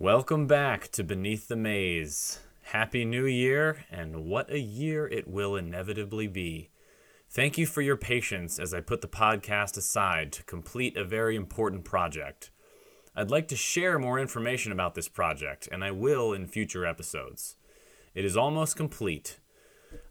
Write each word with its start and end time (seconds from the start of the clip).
Welcome 0.00 0.46
back 0.46 0.88
to 0.92 1.04
Beneath 1.04 1.46
the 1.46 1.56
Maze. 1.56 2.40
Happy 2.62 3.04
New 3.04 3.26
Year, 3.26 3.84
and 3.90 4.24
what 4.24 4.50
a 4.50 4.58
year 4.58 5.06
it 5.06 5.28
will 5.28 5.56
inevitably 5.56 6.26
be. 6.26 6.70
Thank 7.28 7.58
you 7.58 7.66
for 7.66 7.82
your 7.82 7.98
patience 7.98 8.58
as 8.58 8.72
I 8.72 8.80
put 8.80 9.02
the 9.02 9.08
podcast 9.08 9.76
aside 9.76 10.32
to 10.32 10.42
complete 10.44 10.96
a 10.96 11.04
very 11.04 11.36
important 11.36 11.84
project. 11.84 12.50
I'd 13.14 13.30
like 13.30 13.46
to 13.48 13.56
share 13.56 13.98
more 13.98 14.18
information 14.18 14.72
about 14.72 14.94
this 14.94 15.06
project, 15.06 15.68
and 15.70 15.84
I 15.84 15.90
will 15.90 16.32
in 16.32 16.46
future 16.46 16.86
episodes. 16.86 17.56
It 18.14 18.24
is 18.24 18.38
almost 18.38 18.76
complete. 18.76 19.38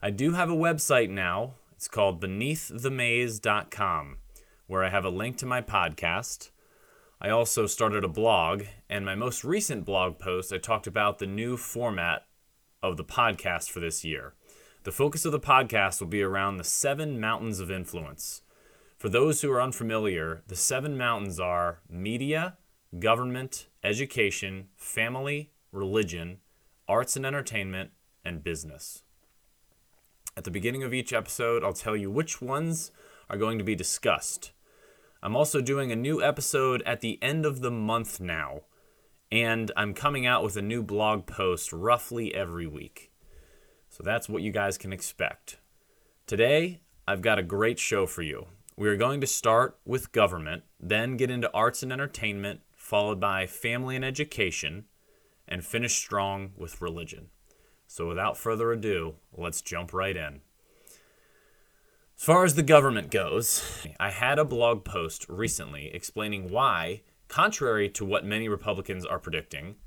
I 0.04 0.12
do 0.12 0.34
have 0.34 0.52
a 0.52 0.56
website 0.56 1.10
now. 1.10 1.56
It's 1.72 1.88
called 1.88 2.22
beneaththemaze.com, 2.22 4.18
where 4.68 4.84
I 4.84 4.90
have 4.90 5.06
a 5.06 5.10
link 5.10 5.38
to 5.38 5.48
my 5.48 5.64
podcast. 5.64 6.52
I 7.22 7.32
also 7.32 7.66
started 7.66 8.06
a 8.06 8.08
blog, 8.08 8.64
and 8.90 9.04
my 9.04 9.14
most 9.14 9.44
recent 9.44 9.84
blog 9.84 10.20
post, 10.20 10.54
I 10.54 10.58
talked 10.58 10.88
about 10.88 11.20
the 11.20 11.28
new 11.28 11.58
format 11.58 12.26
of 12.82 12.96
the 12.96 13.04
podcast 13.04 13.70
for 13.70 13.82
this 13.82 14.06
year. 14.06 14.36
The 14.84 14.94
focus 14.94 15.26
of 15.26 15.34
the 15.34 15.40
podcast 15.40 16.00
will 16.00 16.08
be 16.08 16.22
around 16.22 16.56
the 16.56 16.64
seven 16.64 17.20
mountains 17.20 17.60
of 17.60 17.70
influence. 17.70 18.42
For 18.98 19.10
those 19.10 19.42
who 19.42 19.52
are 19.52 19.62
unfamiliar, 19.62 20.44
the 20.48 20.56
seven 20.56 20.98
mountains 20.98 21.42
are 21.42 21.82
media, 21.90 22.58
government, 22.98 23.68
education, 23.84 24.70
family, 24.78 25.52
religion, 25.74 26.38
arts 26.88 27.18
and 27.18 27.26
entertainment, 27.26 27.92
and 28.24 28.46
business. 28.46 29.04
At 30.38 30.46
the 30.46 30.52
beginning 30.52 30.84
of 30.84 30.94
each 30.94 31.12
episode, 31.12 31.66
I'll 31.66 31.74
tell 31.74 31.98
you 31.98 32.10
which 32.10 32.42
ones 32.42 32.92
are 33.30 33.36
going 33.36 33.58
to 33.58 33.64
be 33.66 33.76
discussed. 33.76 34.54
I'm 35.22 35.36
also 35.36 35.60
doing 35.60 35.92
a 35.92 35.98
new 35.98 36.24
episode 36.24 36.82
at 36.86 37.02
the 37.02 37.22
end 37.22 37.46
of 37.46 37.60
the 37.60 37.72
month 37.72 38.22
now, 38.22 38.62
and 39.30 39.70
I'm 39.76 39.94
coming 39.94 40.26
out 40.26 40.44
with 40.44 40.56
a 40.56 40.62
new 40.62 40.82
blog 40.82 41.26
post 41.26 41.74
roughly 41.74 42.34
every 42.34 42.66
week. 42.68 43.12
So 43.90 44.02
that's 44.02 44.30
what 44.30 44.44
you 44.44 44.52
guys 44.52 44.78
can 44.78 44.94
expect. 44.94 45.58
Today, 46.26 46.80
I've 47.06 47.22
got 47.22 47.38
a 47.38 47.44
great 47.44 47.80
show 47.80 48.06
for 48.06 48.22
you. 48.22 48.48
We 48.78 48.88
are 48.88 48.96
going 48.96 49.20
to 49.20 49.28
start 49.28 49.78
with 49.84 50.14
government, 50.14 50.64
then 50.80 51.18
get 51.18 51.30
into 51.30 51.52
arts 51.54 51.84
and 51.84 51.92
entertainment, 51.92 52.62
followed 52.78 53.20
by 53.20 53.46
family 53.46 53.98
and 53.98 54.06
education, 54.06 54.86
and 55.50 55.66
finish 55.66 55.96
strong 55.96 56.54
with 56.56 56.80
religion. 56.80 57.28
So 57.88 58.08
without 58.08 58.38
further 58.38 58.72
ado, 58.72 59.16
let's 59.36 59.62
jump 59.62 59.92
right 59.92 60.16
in. 60.16 60.42
As 62.20 62.26
far 62.26 62.44
as 62.44 62.56
the 62.56 62.64
government 62.64 63.12
goes, 63.12 63.64
I 63.98 64.10
had 64.10 64.40
a 64.40 64.44
blog 64.44 64.84
post 64.84 65.26
recently 65.30 65.90
explaining 65.94 66.50
why, 66.50 67.04
contrary 67.30 67.88
to 67.92 68.04
what 68.04 68.26
many 68.26 68.50
Republicans 68.50 69.06
are 69.06 69.20
predicting, 69.20 69.78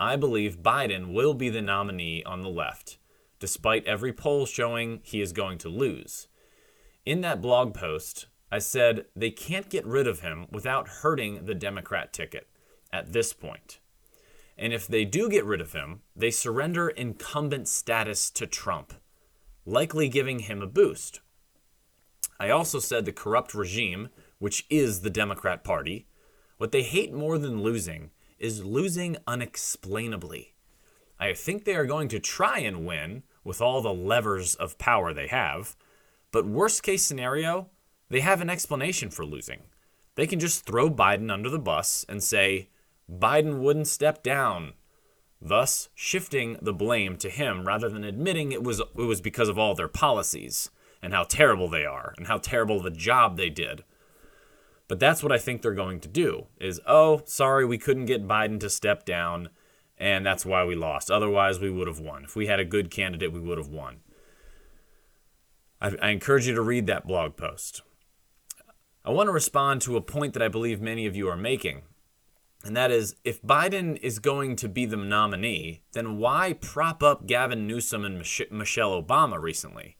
I 0.00 0.16
believe 0.16 0.64
Biden 0.64 1.14
will 1.14 1.32
be 1.32 1.48
the 1.48 1.62
nominee 1.62 2.24
on 2.24 2.42
the 2.42 2.48
left, 2.48 2.98
despite 3.38 3.86
every 3.86 4.12
poll 4.12 4.46
showing 4.46 4.98
he 5.04 5.20
is 5.20 5.32
going 5.32 5.58
to 5.58 5.68
lose. 5.68 6.26
In 7.04 7.20
that 7.20 7.40
blog 7.40 7.72
post, 7.72 8.26
I 8.50 8.58
said 8.58 9.04
they 9.14 9.30
can't 9.30 9.70
get 9.70 9.86
rid 9.86 10.08
of 10.08 10.20
him 10.20 10.46
without 10.50 10.88
hurting 10.88 11.44
the 11.44 11.54
Democrat 11.54 12.12
ticket 12.12 12.48
at 12.92 13.12
this 13.12 13.32
point. 13.32 13.78
And 14.58 14.72
if 14.72 14.88
they 14.88 15.04
do 15.04 15.30
get 15.30 15.44
rid 15.44 15.60
of 15.60 15.72
him, 15.72 16.00
they 16.16 16.32
surrender 16.32 16.88
incumbent 16.88 17.68
status 17.68 18.28
to 18.32 18.48
Trump, 18.48 18.92
likely 19.64 20.08
giving 20.08 20.40
him 20.40 20.62
a 20.62 20.66
boost. 20.66 21.20
I 22.38 22.50
also 22.50 22.78
said 22.78 23.04
the 23.04 23.12
corrupt 23.12 23.54
regime, 23.54 24.08
which 24.38 24.66
is 24.68 25.00
the 25.00 25.10
Democrat 25.10 25.64
Party, 25.64 26.06
what 26.58 26.72
they 26.72 26.82
hate 26.82 27.12
more 27.12 27.38
than 27.38 27.62
losing 27.62 28.10
is 28.38 28.64
losing 28.64 29.16
unexplainably. 29.26 30.54
I 31.18 31.32
think 31.32 31.64
they 31.64 31.74
are 31.74 31.86
going 31.86 32.08
to 32.08 32.18
try 32.18 32.58
and 32.58 32.86
win 32.86 33.22
with 33.44 33.60
all 33.60 33.80
the 33.80 33.94
levers 33.94 34.54
of 34.54 34.78
power 34.78 35.12
they 35.12 35.28
have, 35.28 35.76
but 36.30 36.46
worst 36.46 36.82
case 36.82 37.04
scenario, 37.04 37.70
they 38.10 38.20
have 38.20 38.40
an 38.40 38.50
explanation 38.50 39.10
for 39.10 39.24
losing. 39.24 39.62
They 40.14 40.26
can 40.26 40.40
just 40.40 40.66
throw 40.66 40.90
Biden 40.90 41.30
under 41.30 41.48
the 41.48 41.58
bus 41.58 42.04
and 42.08 42.22
say, 42.22 42.68
Biden 43.10 43.60
wouldn't 43.60 43.86
step 43.86 44.22
down, 44.22 44.74
thus 45.40 45.88
shifting 45.94 46.58
the 46.60 46.74
blame 46.74 47.16
to 47.18 47.30
him 47.30 47.66
rather 47.66 47.88
than 47.88 48.04
admitting 48.04 48.52
it 48.52 48.62
was, 48.62 48.80
it 48.80 48.96
was 48.96 49.20
because 49.20 49.48
of 49.48 49.58
all 49.58 49.74
their 49.74 49.88
policies 49.88 50.70
and 51.06 51.14
how 51.14 51.22
terrible 51.22 51.68
they 51.68 51.84
are 51.84 52.14
and 52.18 52.26
how 52.26 52.36
terrible 52.36 52.80
the 52.80 52.90
job 52.90 53.36
they 53.36 53.48
did. 53.48 53.84
But 54.88 54.98
that's 54.98 55.22
what 55.22 55.30
I 55.30 55.38
think 55.38 55.62
they're 55.62 55.72
going 55.72 56.00
to 56.00 56.08
do 56.08 56.48
is, 56.58 56.80
oh, 56.84 57.22
sorry, 57.26 57.64
we 57.64 57.78
couldn't 57.78 58.06
get 58.06 58.26
Biden 58.26 58.58
to 58.58 58.68
step 58.68 59.04
down, 59.04 59.50
and 59.96 60.26
that's 60.26 60.44
why 60.44 60.64
we 60.64 60.74
lost. 60.74 61.08
Otherwise, 61.08 61.60
we 61.60 61.70
would 61.70 61.86
have 61.86 62.00
won. 62.00 62.24
If 62.24 62.34
we 62.34 62.48
had 62.48 62.58
a 62.58 62.64
good 62.64 62.90
candidate, 62.90 63.32
we 63.32 63.38
would 63.38 63.56
have 63.56 63.68
won. 63.68 63.98
I, 65.80 65.94
I 66.02 66.08
encourage 66.08 66.48
you 66.48 66.56
to 66.56 66.60
read 66.60 66.88
that 66.88 67.06
blog 67.06 67.36
post. 67.36 67.82
I 69.04 69.10
want 69.10 69.28
to 69.28 69.32
respond 69.32 69.82
to 69.82 69.96
a 69.96 70.00
point 70.00 70.32
that 70.32 70.42
I 70.42 70.48
believe 70.48 70.80
many 70.80 71.06
of 71.06 71.14
you 71.14 71.28
are 71.28 71.36
making, 71.36 71.82
and 72.64 72.76
that 72.76 72.90
is 72.90 73.14
if 73.22 73.40
Biden 73.42 73.96
is 73.98 74.18
going 74.18 74.56
to 74.56 74.68
be 74.68 74.86
the 74.86 74.96
nominee, 74.96 75.82
then 75.92 76.18
why 76.18 76.54
prop 76.54 77.00
up 77.00 77.28
Gavin 77.28 77.68
Newsom 77.68 78.04
and 78.04 78.18
Mich- 78.18 78.50
Michelle 78.50 79.00
Obama 79.00 79.40
recently? 79.40 79.96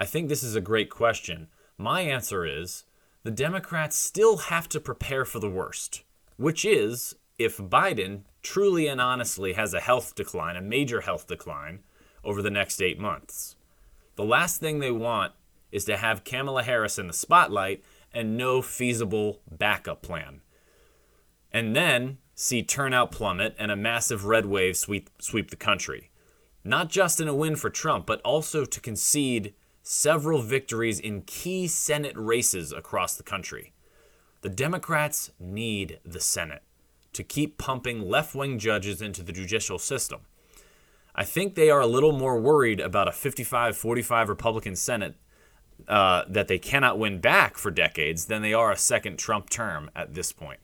I 0.00 0.06
think 0.06 0.30
this 0.30 0.42
is 0.42 0.56
a 0.56 0.62
great 0.62 0.88
question. 0.88 1.48
My 1.76 2.00
answer 2.00 2.46
is 2.46 2.84
the 3.22 3.30
Democrats 3.30 3.96
still 3.96 4.38
have 4.38 4.66
to 4.70 4.80
prepare 4.80 5.26
for 5.26 5.40
the 5.40 5.50
worst, 5.50 6.04
which 6.38 6.64
is 6.64 7.14
if 7.38 7.58
Biden 7.58 8.22
truly 8.42 8.86
and 8.86 8.98
honestly 8.98 9.52
has 9.52 9.74
a 9.74 9.80
health 9.80 10.14
decline, 10.14 10.56
a 10.56 10.62
major 10.62 11.02
health 11.02 11.26
decline, 11.26 11.80
over 12.24 12.40
the 12.40 12.50
next 12.50 12.80
eight 12.80 12.98
months. 12.98 13.56
The 14.16 14.24
last 14.24 14.58
thing 14.58 14.78
they 14.78 14.90
want 14.90 15.34
is 15.70 15.84
to 15.84 15.98
have 15.98 16.24
Kamala 16.24 16.62
Harris 16.62 16.98
in 16.98 17.06
the 17.06 17.12
spotlight 17.12 17.84
and 18.10 18.38
no 18.38 18.62
feasible 18.62 19.42
backup 19.50 20.00
plan. 20.00 20.40
And 21.52 21.76
then 21.76 22.16
see 22.34 22.62
turnout 22.62 23.12
plummet 23.12 23.54
and 23.58 23.70
a 23.70 23.76
massive 23.76 24.24
red 24.24 24.46
wave 24.46 24.78
sweep, 24.78 25.10
sweep 25.20 25.50
the 25.50 25.56
country. 25.56 26.10
Not 26.64 26.88
just 26.88 27.20
in 27.20 27.28
a 27.28 27.34
win 27.34 27.54
for 27.54 27.68
Trump, 27.68 28.06
but 28.06 28.22
also 28.22 28.64
to 28.64 28.80
concede 28.80 29.52
several 29.82 30.42
victories 30.42 31.00
in 31.00 31.22
key 31.22 31.66
Senate 31.66 32.16
races 32.16 32.72
across 32.72 33.14
the 33.14 33.22
country. 33.22 33.72
The 34.42 34.48
Democrats 34.48 35.30
need 35.38 35.98
the 36.04 36.20
Senate 36.20 36.62
to 37.12 37.22
keep 37.22 37.58
pumping 37.58 38.08
left 38.08 38.34
wing 38.34 38.58
judges 38.58 39.02
into 39.02 39.22
the 39.22 39.32
judicial 39.32 39.78
system. 39.78 40.20
I 41.14 41.24
think 41.24 41.54
they 41.54 41.70
are 41.70 41.80
a 41.80 41.86
little 41.86 42.12
more 42.12 42.40
worried 42.40 42.80
about 42.80 43.08
a 43.08 43.12
55 43.12 43.76
45 43.76 44.28
Republican 44.28 44.76
Senate 44.76 45.16
uh, 45.88 46.24
that 46.28 46.48
they 46.48 46.58
cannot 46.58 46.98
win 46.98 47.20
back 47.20 47.56
for 47.56 47.70
decades 47.70 48.26
than 48.26 48.42
they 48.42 48.54
are 48.54 48.70
a 48.70 48.76
second 48.76 49.18
Trump 49.18 49.50
term 49.50 49.90
at 49.96 50.14
this 50.14 50.32
point. 50.32 50.60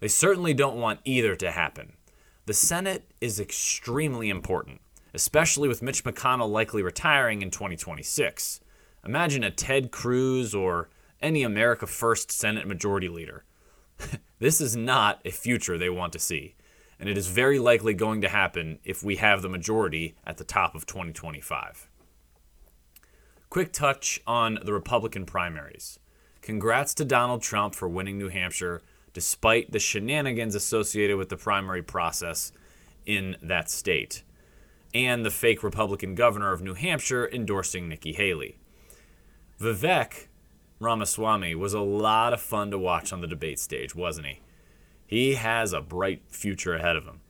They 0.00 0.08
certainly 0.08 0.54
don't 0.54 0.76
want 0.76 1.00
either 1.04 1.34
to 1.36 1.50
happen. 1.50 1.94
The 2.46 2.54
Senate 2.54 3.10
is 3.20 3.38
extremely 3.38 4.30
important, 4.30 4.80
especially 5.14 5.68
with 5.68 5.82
Mitch 5.82 6.04
McConnell 6.04 6.50
likely 6.50 6.82
retiring 6.82 7.42
in 7.42 7.50
2026. 7.50 8.60
Imagine 9.04 9.44
a 9.44 9.50
Ted 9.50 9.90
Cruz 9.90 10.54
or 10.54 10.88
any 11.20 11.42
America 11.42 11.86
First 11.86 12.30
Senate 12.30 12.66
Majority 12.66 13.08
Leader. 13.08 13.44
this 14.38 14.60
is 14.60 14.76
not 14.76 15.20
a 15.24 15.30
future 15.30 15.78
they 15.78 15.90
want 15.90 16.12
to 16.12 16.18
see, 16.18 16.54
and 16.98 17.08
it 17.08 17.16
is 17.16 17.28
very 17.28 17.58
likely 17.58 17.94
going 17.94 18.20
to 18.20 18.28
happen 18.28 18.78
if 18.84 19.02
we 19.02 19.16
have 19.16 19.42
the 19.42 19.48
majority 19.48 20.14
at 20.26 20.36
the 20.36 20.44
top 20.44 20.74
of 20.74 20.86
2025. 20.86 21.88
Quick 23.50 23.72
touch 23.72 24.20
on 24.26 24.58
the 24.62 24.72
Republican 24.72 25.24
primaries. 25.24 25.98
Congrats 26.42 26.94
to 26.94 27.04
Donald 27.04 27.42
Trump 27.42 27.74
for 27.74 27.88
winning 27.88 28.18
New 28.18 28.28
Hampshire 28.28 28.82
despite 29.12 29.72
the 29.72 29.78
shenanigans 29.78 30.54
associated 30.54 31.16
with 31.16 31.28
the 31.28 31.36
primary 31.36 31.82
process 31.82 32.52
in 33.06 33.36
that 33.42 33.70
state, 33.70 34.22
and 34.94 35.24
the 35.24 35.30
fake 35.30 35.62
Republican 35.62 36.14
governor 36.14 36.52
of 36.52 36.62
New 36.62 36.74
Hampshire 36.74 37.28
endorsing 37.32 37.88
Nikki 37.88 38.12
Haley. 38.12 38.58
Vivek 39.60 40.28
Ramaswamy 40.80 41.54
was 41.54 41.74
a 41.74 41.80
lot 41.80 42.32
of 42.32 42.40
fun 42.40 42.70
to 42.70 42.78
watch 42.78 43.12
on 43.12 43.20
the 43.20 43.26
debate 43.26 43.58
stage, 43.58 43.94
wasn't 43.94 44.26
he? 44.26 44.40
He 45.06 45.34
has 45.34 45.72
a 45.72 45.80
bright 45.80 46.22
future 46.28 46.74
ahead 46.74 46.96
of 46.96 47.04
him. 47.04 47.20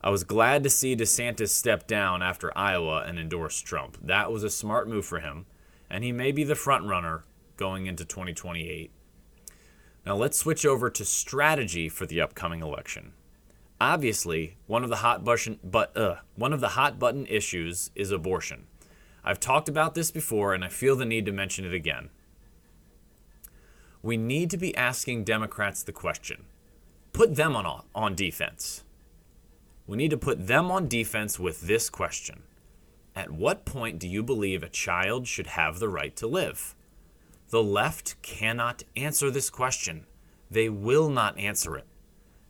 I 0.00 0.10
was 0.10 0.22
glad 0.22 0.62
to 0.62 0.70
see 0.70 0.94
DeSantis 0.94 1.48
step 1.48 1.86
down 1.86 2.22
after 2.22 2.56
Iowa 2.56 3.04
and 3.06 3.18
endorse 3.18 3.60
Trump. 3.60 3.96
That 4.02 4.30
was 4.30 4.44
a 4.44 4.50
smart 4.50 4.86
move 4.86 5.06
for 5.06 5.20
him, 5.20 5.46
and 5.88 6.04
he 6.04 6.12
may 6.12 6.30
be 6.30 6.44
the 6.44 6.54
front 6.54 6.84
runner 6.84 7.24
going 7.56 7.86
into 7.86 8.04
2028. 8.04 8.92
Now 10.04 10.14
let's 10.14 10.38
switch 10.38 10.66
over 10.66 10.90
to 10.90 11.04
strategy 11.04 11.88
for 11.88 12.04
the 12.04 12.20
upcoming 12.20 12.60
election. 12.60 13.14
Obviously, 13.80 14.56
one 14.66 14.84
of 14.84 14.90
the 14.90 14.96
hot 14.96 15.24
button 15.24 15.58
but 15.62 15.96
uh, 15.96 16.16
one 16.36 16.52
of 16.52 16.60
the 16.60 16.70
hot 16.70 16.98
button 16.98 17.26
issues 17.26 17.90
is 17.94 18.10
abortion. 18.10 18.66
I've 19.24 19.40
talked 19.40 19.68
about 19.68 19.94
this 19.94 20.10
before 20.10 20.54
and 20.54 20.64
I 20.64 20.68
feel 20.68 20.96
the 20.96 21.04
need 21.04 21.26
to 21.26 21.32
mention 21.32 21.64
it 21.64 21.74
again. 21.74 22.10
We 24.02 24.16
need 24.16 24.50
to 24.50 24.58
be 24.58 24.76
asking 24.76 25.24
Democrats 25.24 25.82
the 25.82 25.92
question. 25.92 26.44
Put 27.12 27.36
them 27.36 27.56
on 27.56 27.84
on 27.94 28.14
defense. 28.14 28.84
We 29.86 29.96
need 29.96 30.10
to 30.10 30.16
put 30.16 30.46
them 30.46 30.70
on 30.70 30.88
defense 30.88 31.38
with 31.38 31.62
this 31.62 31.90
question 31.90 32.42
At 33.16 33.30
what 33.30 33.64
point 33.64 33.98
do 33.98 34.08
you 34.08 34.22
believe 34.22 34.62
a 34.62 34.68
child 34.68 35.26
should 35.26 35.48
have 35.48 35.78
the 35.78 35.88
right 35.88 36.14
to 36.16 36.26
live? 36.26 36.74
The 37.50 37.62
left 37.62 38.20
cannot 38.22 38.82
answer 38.96 39.30
this 39.30 39.50
question. 39.50 40.06
They 40.50 40.68
will 40.68 41.08
not 41.08 41.38
answer 41.38 41.76
it. 41.76 41.86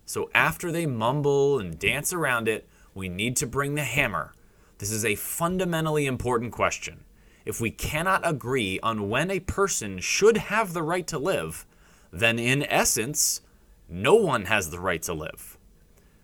So 0.06 0.30
after 0.34 0.70
they 0.70 0.86
mumble 0.86 1.58
and 1.58 1.78
dance 1.78 2.12
around 2.12 2.48
it, 2.48 2.68
we 2.94 3.08
need 3.08 3.36
to 3.36 3.46
bring 3.46 3.74
the 3.74 3.84
hammer. 3.84 4.32
This 4.78 4.90
is 4.90 5.04
a 5.04 5.14
fundamentally 5.14 6.06
important 6.06 6.52
question. 6.52 7.04
If 7.44 7.60
we 7.60 7.70
cannot 7.70 8.26
agree 8.26 8.80
on 8.82 9.08
when 9.08 9.30
a 9.30 9.40
person 9.40 9.98
should 9.98 10.36
have 10.36 10.72
the 10.72 10.82
right 10.82 11.06
to 11.08 11.18
live, 11.18 11.66
then 12.12 12.38
in 12.38 12.62
essence, 12.64 13.40
no 13.88 14.14
one 14.14 14.46
has 14.46 14.70
the 14.70 14.80
right 14.80 15.02
to 15.02 15.12
live. 15.12 15.58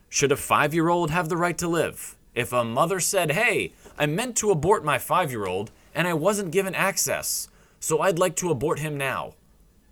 Should 0.09 0.33
a 0.33 0.37
five 0.37 0.75
year 0.75 0.89
old 0.89 1.11
have 1.11 1.29
the 1.29 1.37
right 1.37 1.59
to 1.59 1.69
live? 1.69 2.17
If 2.35 2.53
a 2.53 2.65
mother 2.65 3.01
said, 3.01 3.33
Hey, 3.33 3.73
I 3.99 4.07
meant 4.07 4.37
to 4.39 4.51
abort 4.51 4.85
my 4.85 4.99
five 4.99 5.31
year 5.31 5.47
old 5.47 5.71
and 5.95 6.07
I 6.09 6.15
wasn't 6.15 6.53
given 6.53 6.75
access, 6.75 7.49
so 7.81 8.01
I'd 8.01 8.19
like 8.19 8.37
to 8.37 8.51
abort 8.51 8.79
him 8.79 8.97
now. 8.97 9.35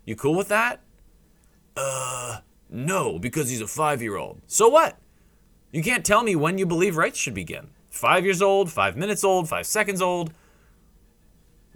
You 0.05 0.15
cool 0.15 0.35
with 0.35 0.47
that? 0.47 0.79
Uh, 1.75 2.39
no, 2.69 3.17
because 3.17 3.49
he's 3.49 3.61
a 3.61 3.67
five 3.67 4.01
year 4.01 4.15
old. 4.15 4.41
So 4.47 4.67
what? 4.67 4.97
You 5.71 5.83
can't 5.83 6.05
tell 6.05 6.23
me 6.23 6.35
when 6.35 6.57
you 6.57 6.65
believe 6.65 6.97
rights 6.97 7.19
should 7.19 7.33
begin. 7.33 7.69
Five 7.89 8.25
years 8.25 8.41
old, 8.41 8.71
five 8.71 8.95
minutes 8.95 9.23
old, 9.23 9.49
five 9.49 9.65
seconds 9.65 10.01
old. 10.01 10.31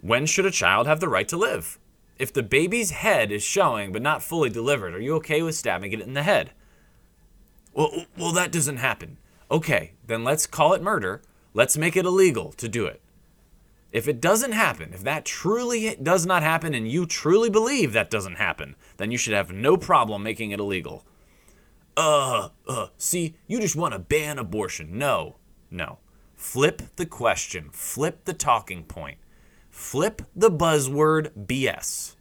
When 0.00 0.26
should 0.26 0.46
a 0.46 0.50
child 0.50 0.86
have 0.86 1.00
the 1.00 1.08
right 1.08 1.28
to 1.28 1.36
live? 1.36 1.78
If 2.18 2.32
the 2.32 2.42
baby's 2.42 2.90
head 2.90 3.32
is 3.32 3.42
showing 3.42 3.92
but 3.92 4.02
not 4.02 4.22
fully 4.22 4.50
delivered, 4.50 4.94
are 4.94 5.00
you 5.00 5.14
okay 5.16 5.42
with 5.42 5.56
stabbing 5.56 5.92
it 5.92 6.00
in 6.00 6.14
the 6.14 6.22
head? 6.22 6.52
Well, 7.72 8.04
well, 8.16 8.32
that 8.32 8.52
doesn't 8.52 8.76
happen. 8.76 9.18
Okay, 9.50 9.92
then 10.06 10.22
let's 10.22 10.46
call 10.46 10.74
it 10.74 10.82
murder. 10.82 11.22
Let's 11.54 11.76
make 11.76 11.96
it 11.96 12.06
illegal 12.06 12.52
to 12.52 12.68
do 12.68 12.86
it. 12.86 13.00
If 13.94 14.08
it 14.08 14.20
doesn't 14.20 14.50
happen, 14.50 14.92
if 14.92 15.04
that 15.04 15.24
truly 15.24 15.96
does 16.02 16.26
not 16.26 16.42
happen 16.42 16.74
and 16.74 16.90
you 16.90 17.06
truly 17.06 17.48
believe 17.48 17.92
that 17.92 18.10
doesn't 18.10 18.34
happen, 18.34 18.74
then 18.96 19.12
you 19.12 19.16
should 19.16 19.34
have 19.34 19.52
no 19.52 19.76
problem 19.76 20.24
making 20.24 20.50
it 20.50 20.58
illegal. 20.58 21.06
Uh, 21.96 22.48
uh, 22.66 22.88
see, 22.98 23.36
you 23.46 23.60
just 23.60 23.76
want 23.76 23.92
to 23.92 24.00
ban 24.00 24.36
abortion. 24.36 24.98
No, 24.98 25.36
no. 25.70 25.98
Flip 26.34 26.82
the 26.96 27.06
question, 27.06 27.70
flip 27.70 28.24
the 28.24 28.32
talking 28.32 28.82
point, 28.82 29.18
flip 29.70 30.22
the 30.34 30.50
buzzword 30.50 31.30
BS. 31.46 32.16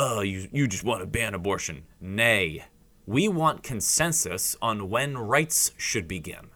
Uh, 0.00 0.22
you, 0.22 0.48
you 0.50 0.66
just 0.66 0.82
want 0.82 1.00
to 1.00 1.06
ban 1.06 1.32
abortion. 1.32 1.84
Nay. 2.00 2.64
We 3.06 3.28
want 3.28 3.62
consensus 3.62 4.56
on 4.60 4.90
when 4.90 5.16
rights 5.16 5.70
should 5.78 6.08
begin. 6.08 6.48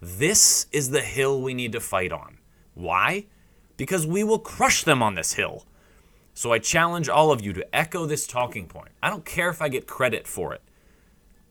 This 0.00 0.66
is 0.70 0.90
the 0.90 1.02
hill 1.02 1.42
we 1.42 1.54
need 1.54 1.72
to 1.72 1.80
fight 1.80 2.12
on. 2.12 2.39
Why? 2.74 3.26
Because 3.76 4.06
we 4.06 4.24
will 4.24 4.38
crush 4.38 4.84
them 4.84 5.02
on 5.02 5.14
this 5.14 5.34
hill. 5.34 5.64
So 6.34 6.52
I 6.52 6.58
challenge 6.58 7.08
all 7.08 7.32
of 7.32 7.40
you 7.40 7.52
to 7.52 7.76
echo 7.76 8.06
this 8.06 8.26
talking 8.26 8.66
point. 8.66 8.92
I 9.02 9.10
don't 9.10 9.24
care 9.24 9.50
if 9.50 9.60
I 9.60 9.68
get 9.68 9.86
credit 9.86 10.26
for 10.26 10.54
it. 10.54 10.62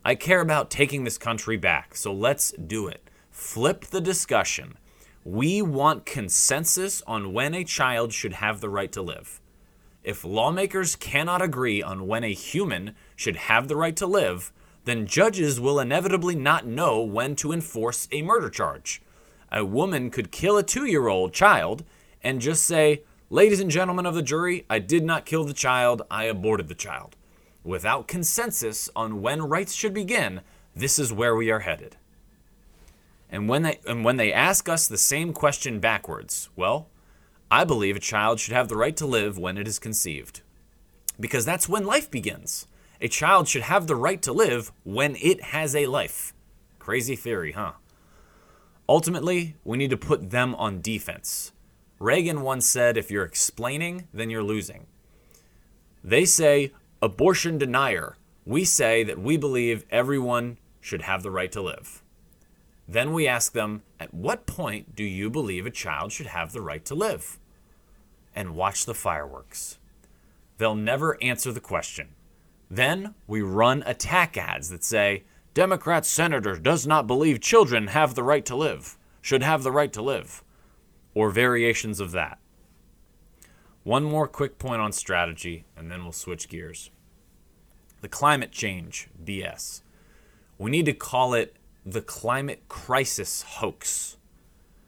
I 0.03 0.15
care 0.15 0.41
about 0.41 0.71
taking 0.71 1.03
this 1.03 1.17
country 1.17 1.57
back, 1.57 1.95
so 1.95 2.13
let's 2.13 2.51
do 2.53 2.87
it. 2.87 3.09
Flip 3.29 3.85
the 3.85 4.01
discussion. 4.01 4.77
We 5.25 5.61
want 5.61 6.05
consensus 6.05 7.03
on 7.05 7.33
when 7.33 7.53
a 7.53 7.63
child 7.63 8.13
should 8.13 8.33
have 8.33 8.61
the 8.61 8.69
right 8.69 8.91
to 8.93 9.01
live. 9.01 9.41
If 10.03 10.23
lawmakers 10.23 10.95
cannot 10.95 11.41
agree 11.41 11.83
on 11.83 12.07
when 12.07 12.23
a 12.23 12.33
human 12.33 12.95
should 13.15 13.35
have 13.35 13.67
the 13.67 13.75
right 13.75 13.95
to 13.97 14.07
live, 14.07 14.51
then 14.85 15.05
judges 15.05 15.59
will 15.59 15.79
inevitably 15.79 16.35
not 16.35 16.65
know 16.65 17.01
when 17.01 17.35
to 17.35 17.51
enforce 17.51 18.07
a 18.11 18.21
murder 18.21 18.49
charge. 18.49 19.01
A 19.51 19.65
woman 19.65 20.09
could 20.09 20.31
kill 20.31 20.57
a 20.57 20.63
two 20.63 20.85
year 20.85 21.07
old 21.07 21.33
child 21.33 21.83
and 22.23 22.41
just 22.41 22.63
say, 22.63 23.03
Ladies 23.31 23.59
and 23.59 23.69
gentlemen 23.69 24.05
of 24.05 24.15
the 24.15 24.23
jury, 24.23 24.65
I 24.69 24.79
did 24.79 25.03
not 25.03 25.25
kill 25.25 25.43
the 25.43 25.53
child, 25.53 26.01
I 26.09 26.23
aborted 26.23 26.67
the 26.67 26.75
child. 26.75 27.15
Without 27.63 28.07
consensus 28.07 28.89
on 28.95 29.21
when 29.21 29.43
rights 29.43 29.73
should 29.73 29.93
begin, 29.93 30.41
this 30.75 30.97
is 30.97 31.13
where 31.13 31.35
we 31.35 31.51
are 31.51 31.59
headed. 31.59 31.97
And 33.29 33.47
when 33.47 33.61
they 33.61 33.79
and 33.85 34.03
when 34.03 34.17
they 34.17 34.33
ask 34.33 34.67
us 34.67 34.87
the 34.87 34.97
same 34.97 35.33
question 35.33 35.79
backwards, 35.79 36.49
well, 36.55 36.87
I 37.51 37.63
believe 37.63 37.95
a 37.95 37.99
child 37.99 38.39
should 38.39 38.53
have 38.53 38.67
the 38.67 38.77
right 38.77 38.97
to 38.97 39.05
live 39.05 39.37
when 39.37 39.57
it 39.57 39.67
is 39.67 39.77
conceived. 39.77 40.41
Because 41.19 41.45
that's 41.45 41.69
when 41.69 41.85
life 41.85 42.09
begins. 42.09 42.65
A 43.01 43.07
child 43.07 43.47
should 43.47 43.61
have 43.63 43.87
the 43.87 43.95
right 43.95 44.21
to 44.23 44.33
live 44.33 44.71
when 44.83 45.15
it 45.17 45.41
has 45.45 45.75
a 45.75 45.85
life. 45.85 46.33
Crazy 46.79 47.15
theory, 47.15 47.51
huh? 47.51 47.73
Ultimately, 48.89 49.55
we 49.63 49.77
need 49.77 49.91
to 49.91 49.97
put 49.97 50.31
them 50.31 50.55
on 50.55 50.81
defense. 50.81 51.51
Reagan 51.99 52.41
once 52.41 52.65
said 52.65 52.97
if 52.97 53.11
you're 53.11 53.23
explaining, 53.23 54.07
then 54.11 54.31
you're 54.31 54.41
losing. 54.41 54.87
They 56.03 56.25
say 56.25 56.71
abortion 56.99 57.59
denier. 57.59 58.17
We 58.47 58.65
say 58.65 59.03
that 59.03 59.19
we 59.19 59.37
believe 59.37 59.85
everyone 59.91 60.57
should 60.81 61.03
have 61.03 61.21
the 61.21 61.29
right 61.29 61.51
to 61.51 61.61
live. 61.61 62.01
Then 62.87 63.13
we 63.13 63.27
ask 63.27 63.53
them, 63.53 63.83
at 63.99 64.11
what 64.11 64.47
point 64.47 64.95
do 64.95 65.03
you 65.03 65.29
believe 65.29 65.67
a 65.67 65.71
child 65.71 66.11
should 66.11 66.25
have 66.25 66.51
the 66.51 66.61
right 66.61 66.83
to 66.85 66.95
live? 66.95 67.37
And 68.35 68.55
watch 68.55 68.87
the 68.87 68.95
fireworks. 68.95 69.77
They'll 70.57 70.73
never 70.73 71.21
answer 71.21 71.51
the 71.51 71.59
question. 71.59 72.15
Then 72.71 73.13
we 73.27 73.43
run 73.43 73.83
attack 73.85 74.35
ads 74.35 74.69
that 74.71 74.83
say, 74.83 75.25
Democrat 75.53 76.05
senator 76.05 76.55
does 76.55 76.85
not 76.85 77.07
believe 77.07 77.41
children 77.41 77.87
have 77.87 78.15
the 78.15 78.23
right 78.23 78.45
to 78.45 78.55
live, 78.55 78.97
should 79.21 79.41
have 79.41 79.63
the 79.63 79.71
right 79.71 79.91
to 79.91 80.01
live, 80.01 80.43
or 81.13 81.29
variations 81.29 81.99
of 81.99 82.11
that. 82.11 82.39
One 83.83 84.03
more 84.03 84.27
quick 84.27 84.59
point 84.59 84.81
on 84.81 84.91
strategy, 84.91 85.65
and 85.75 85.91
then 85.91 86.03
we'll 86.03 86.11
switch 86.11 86.49
gears. 86.49 86.91
The 88.01 88.07
climate 88.07 88.51
change 88.51 89.09
BS. 89.23 89.81
We 90.57 90.69
need 90.69 90.85
to 90.85 90.93
call 90.93 91.33
it 91.33 91.55
the 91.85 92.01
climate 92.01 92.63
crisis 92.67 93.41
hoax. 93.41 94.17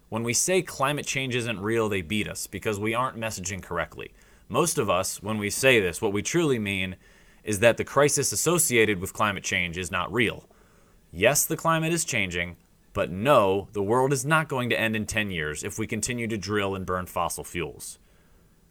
When 0.09 0.23
we 0.23 0.33
say 0.33 0.61
climate 0.61 1.07
change 1.07 1.35
isn't 1.35 1.59
real, 1.59 1.89
they 1.89 2.01
beat 2.01 2.27
us 2.27 2.45
because 2.45 2.79
we 2.79 2.93
aren't 2.93 3.17
messaging 3.17 3.63
correctly. 3.63 4.13
Most 4.49 4.77
of 4.77 4.89
us, 4.89 5.23
when 5.23 5.37
we 5.37 5.49
say 5.49 5.79
this, 5.79 6.01
what 6.01 6.13
we 6.13 6.21
truly 6.21 6.59
mean 6.59 6.97
is 7.43 7.59
that 7.59 7.77
the 7.77 7.85
crisis 7.85 8.31
associated 8.31 8.99
with 8.99 9.13
climate 9.13 9.43
change 9.43 9.77
is 9.77 9.89
not 9.89 10.11
real. 10.11 10.45
Yes, 11.11 11.45
the 11.45 11.57
climate 11.57 11.91
is 11.91 12.05
changing, 12.05 12.55
but 12.93 13.11
no, 13.11 13.67
the 13.73 13.83
world 13.83 14.13
is 14.13 14.25
not 14.25 14.47
going 14.47 14.69
to 14.69 14.79
end 14.79 14.95
in 14.95 15.05
10 15.05 15.29
years 15.29 15.63
if 15.63 15.77
we 15.77 15.85
continue 15.85 16.27
to 16.27 16.37
drill 16.37 16.73
and 16.73 16.85
burn 16.85 17.05
fossil 17.05 17.43
fuels. 17.43 17.99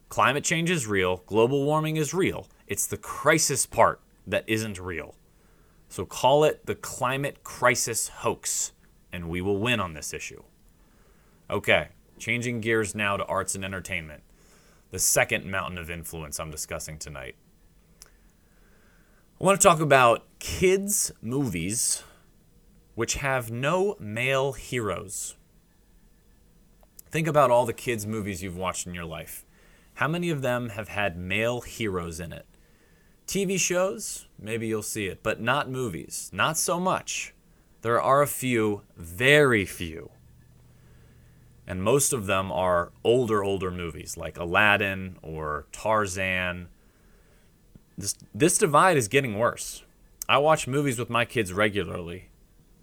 Climate 0.09 0.42
change 0.42 0.70
is 0.70 0.87
real, 0.87 1.23
global 1.26 1.64
warming 1.64 1.97
is 1.97 2.14
real. 2.14 2.49
It's 2.66 2.87
the 2.87 2.97
crisis 2.97 3.66
part 3.66 4.00
that 4.26 4.44
isn't 4.47 4.78
real. 4.78 5.14
So 5.88 6.06
call 6.06 6.44
it 6.44 6.64
the 6.64 6.75
climate 6.75 7.44
crisis 7.44 8.09
hoax, 8.09 8.73
and 9.12 9.28
we 9.28 9.42
will 9.42 9.59
win 9.59 9.78
on 9.78 9.92
this 9.92 10.14
issue. 10.14 10.42
Okay, 11.50 11.88
changing 12.18 12.61
gears 12.61 12.94
now 12.94 13.16
to 13.16 13.25
arts 13.26 13.54
and 13.54 13.64
entertainment, 13.64 14.23
the 14.92 14.99
second 14.99 15.44
mountain 15.44 15.78
of 15.78 15.90
influence 15.90 16.40
I'm 16.40 16.50
discussing 16.50 16.99
tonight. 16.99 17.35
I 19.40 19.44
want 19.44 19.61
to 19.61 19.66
talk 19.66 19.80
about 19.80 20.26
kids' 20.38 21.12
movies 21.23 22.02
which 23.00 23.14
have 23.14 23.50
no 23.50 23.97
male 23.99 24.52
heroes. 24.52 25.35
Think 27.11 27.26
about 27.26 27.50
all 27.50 27.64
the 27.64 27.73
kids' 27.73 28.07
movies 28.07 28.42
you've 28.42 28.59
watched 28.59 28.87
in 28.87 28.92
your 28.92 29.07
life. 29.07 29.47
How 29.95 30.07
many 30.07 30.28
of 30.28 30.42
them 30.42 30.69
have 30.69 30.88
had 30.88 31.16
male 31.16 31.62
heroes 31.62 32.21
in 32.21 32.30
it? 32.30 32.45
TV 33.26 33.59
shows, 33.59 34.26
maybe 34.38 34.66
you'll 34.66 34.83
see 34.83 35.07
it, 35.07 35.23
but 35.23 35.40
not 35.40 35.71
movies. 35.71 36.28
Not 36.30 36.59
so 36.59 36.78
much. 36.78 37.33
There 37.80 37.99
are 37.99 38.21
a 38.21 38.26
few, 38.26 38.83
very 38.99 39.64
few. 39.64 40.11
And 41.66 41.83
most 41.83 42.12
of 42.12 42.26
them 42.26 42.52
are 42.52 42.92
older, 43.02 43.42
older 43.42 43.71
movies 43.71 44.19
like 44.19 44.37
Aladdin 44.37 45.16
or 45.23 45.64
Tarzan. 45.73 46.69
This, 47.97 48.14
this 48.35 48.59
divide 48.59 48.99
is 48.99 49.09
getting 49.09 49.38
worse. 49.38 49.85
I 50.28 50.37
watch 50.37 50.69
movies 50.69 50.99
with 50.99 51.09
my 51.09 51.25
kids 51.25 51.54
regularly. 51.54 52.26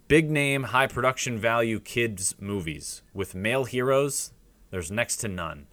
Big 0.07 0.29
name, 0.29 0.63
high 0.63 0.87
production 0.87 1.37
value 1.37 1.79
kids' 1.79 2.35
movies 2.39 3.01
with 3.13 3.35
male 3.35 3.65
heroes, 3.65 4.31
there's 4.71 4.91
next 4.91 5.17
to 5.17 5.27
none. 5.27 5.67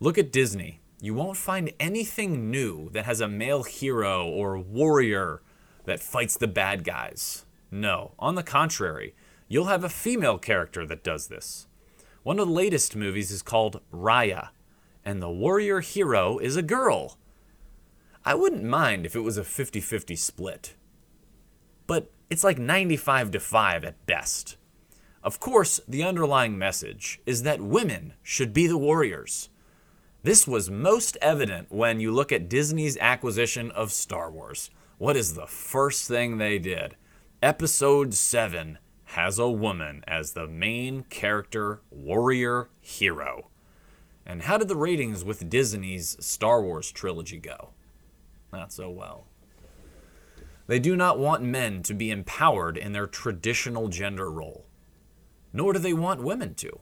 Look 0.00 0.18
at 0.18 0.32
Disney 0.32 0.82
you 1.02 1.14
won't 1.14 1.36
find 1.36 1.72
anything 1.80 2.48
new 2.48 2.88
that 2.90 3.06
has 3.06 3.20
a 3.20 3.26
male 3.26 3.64
hero 3.64 4.24
or 4.24 4.56
warrior 4.56 5.42
that 5.84 5.98
fights 5.98 6.36
the 6.36 6.46
bad 6.46 6.84
guys. 6.84 7.44
No, 7.72 8.12
on 8.20 8.36
the 8.36 8.44
contrary, 8.44 9.12
you'll 9.48 9.64
have 9.64 9.82
a 9.82 9.88
female 9.88 10.38
character 10.38 10.86
that 10.86 11.02
does 11.02 11.26
this. 11.26 11.66
One 12.22 12.38
of 12.38 12.46
the 12.46 12.54
latest 12.54 12.94
movies 12.94 13.32
is 13.32 13.42
called 13.42 13.80
Raya, 13.92 14.50
and 15.04 15.20
the 15.20 15.28
warrior 15.28 15.80
hero 15.80 16.38
is 16.38 16.54
a 16.54 16.62
girl. 16.62 17.18
I 18.24 18.36
wouldn't 18.36 18.62
mind 18.62 19.04
if 19.04 19.16
it 19.16 19.24
was 19.24 19.36
a 19.36 19.42
50 19.42 19.80
50 19.80 20.14
split. 20.14 20.76
But 21.88 22.12
it's 22.32 22.42
like 22.42 22.58
95 22.58 23.32
to 23.32 23.40
5 23.40 23.84
at 23.84 24.06
best. 24.06 24.56
Of 25.22 25.38
course, 25.38 25.82
the 25.86 26.02
underlying 26.02 26.56
message 26.56 27.20
is 27.26 27.42
that 27.42 27.60
women 27.60 28.14
should 28.22 28.54
be 28.54 28.66
the 28.66 28.78
warriors. 28.78 29.50
This 30.22 30.48
was 30.48 30.70
most 30.70 31.18
evident 31.20 31.70
when 31.70 32.00
you 32.00 32.10
look 32.10 32.32
at 32.32 32.48
Disney's 32.48 32.96
acquisition 32.96 33.70
of 33.72 33.92
Star 33.92 34.30
Wars. 34.30 34.70
What 34.96 35.14
is 35.14 35.34
the 35.34 35.46
first 35.46 36.08
thing 36.08 36.38
they 36.38 36.58
did? 36.58 36.96
Episode 37.42 38.14
7 38.14 38.78
has 39.04 39.38
a 39.38 39.50
woman 39.50 40.02
as 40.08 40.32
the 40.32 40.46
main 40.46 41.02
character 41.10 41.82
warrior 41.90 42.70
hero. 42.80 43.50
And 44.24 44.44
how 44.44 44.56
did 44.56 44.68
the 44.68 44.76
ratings 44.76 45.22
with 45.22 45.50
Disney's 45.50 46.16
Star 46.24 46.62
Wars 46.62 46.90
trilogy 46.90 47.38
go? 47.38 47.74
Not 48.50 48.72
so 48.72 48.88
well. 48.88 49.26
They 50.72 50.78
do 50.78 50.96
not 50.96 51.18
want 51.18 51.42
men 51.42 51.82
to 51.82 51.92
be 51.92 52.10
empowered 52.10 52.78
in 52.78 52.92
their 52.92 53.06
traditional 53.06 53.88
gender 53.88 54.30
role, 54.30 54.64
nor 55.52 55.74
do 55.74 55.78
they 55.78 55.92
want 55.92 56.22
women 56.22 56.54
to. 56.54 56.80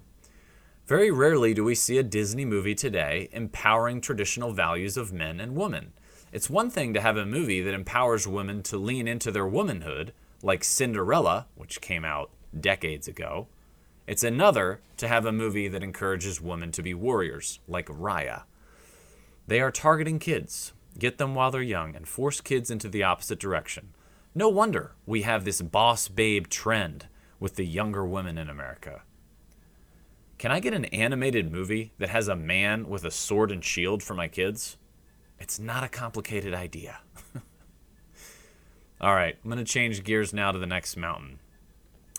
Very 0.87 1.11
rarely 1.11 1.54
do 1.54 1.64
we 1.64 1.75
see 1.75 1.99
a 1.99 2.04
Disney 2.04 2.44
movie 2.44 2.76
today 2.76 3.28
empowering 3.32 4.00
traditional 4.00 4.52
values 4.52 4.97
of 4.97 5.12
men 5.12 5.40
and 5.40 5.56
women. 5.56 5.92
It's 6.30 6.49
one 6.49 6.70
thing 6.70 6.94
to 6.94 7.00
have 7.00 7.16
a 7.16 7.26
movie 7.26 7.62
that 7.62 7.75
empowers 7.75 8.28
women 8.28 8.62
to 8.62 8.78
lean 8.78 9.09
into 9.09 9.32
their 9.32 9.49
womanhood, 9.49 10.12
like 10.40 10.62
Cinderella, 10.62 11.49
which 11.56 11.80
came 11.80 12.04
out 12.04 12.30
decades 12.56 13.09
ago. 13.09 13.49
It's 14.06 14.23
another 14.23 14.82
to 14.99 15.09
have 15.09 15.26
a 15.26 15.32
movie 15.32 15.66
that 15.66 15.82
encourages 15.82 16.40
women 16.40 16.70
to 16.70 16.82
be 16.85 16.94
warriors, 16.94 17.59
like 17.66 17.87
Raya. 17.87 18.44
They 19.49 19.61
are 19.61 19.73
targeting 19.73 20.20
kids, 20.20 20.75
get 21.00 21.19
them 21.19 21.35
while 21.35 21.50
they're 21.50 21.62
young, 21.62 21.97
and 21.97 22.07
force 22.07 22.40
kids 22.40 22.71
into 22.71 22.88
the 22.88 23.02
opposite 23.02 23.40
direction. 23.40 23.95
No 24.35 24.49
wonder 24.49 24.92
we 25.07 25.23
have 25.23 25.45
this 25.45 25.61
boss 25.61 26.07
babe 26.07 26.47
trend 26.49 27.09
with 27.40 27.57
the 27.57 27.66
younger 27.66 28.07
women 28.07 28.38
in 28.38 28.49
America. 28.49 29.02
Can 30.38 30.52
I 30.52 30.61
get 30.61 30.73
an 30.73 30.85
animated 30.87 31.50
movie 31.50 31.92
that 31.99 32.11
has 32.11 32.28
a 32.28 32.37
man 32.37 32.88
with 32.88 33.04
a 33.04 33.11
sword 33.11 33.50
and 33.50 33.64
shield 33.64 34.02
for 34.02 34.14
my 34.14 34.28
kids? 34.28 34.76
It's 35.38 35.59
not 35.59 35.83
a 35.83 35.88
complicated 35.88 36.54
idea. 36.54 37.00
All 39.00 39.14
right, 39.14 39.37
I'm 39.42 39.50
going 39.50 39.64
to 39.64 39.71
change 39.71 40.04
gears 40.04 40.33
now 40.33 40.52
to 40.52 40.59
the 40.59 40.66
next 40.66 40.97
mountain. 40.97 41.40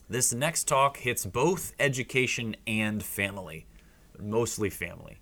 This 0.10 0.34
next 0.34 0.68
talk 0.68 0.98
hits 0.98 1.26
both 1.26 1.74
education 1.80 2.56
and 2.68 3.02
family, 3.02 3.66
mostly 4.20 4.70
family. 4.70 5.20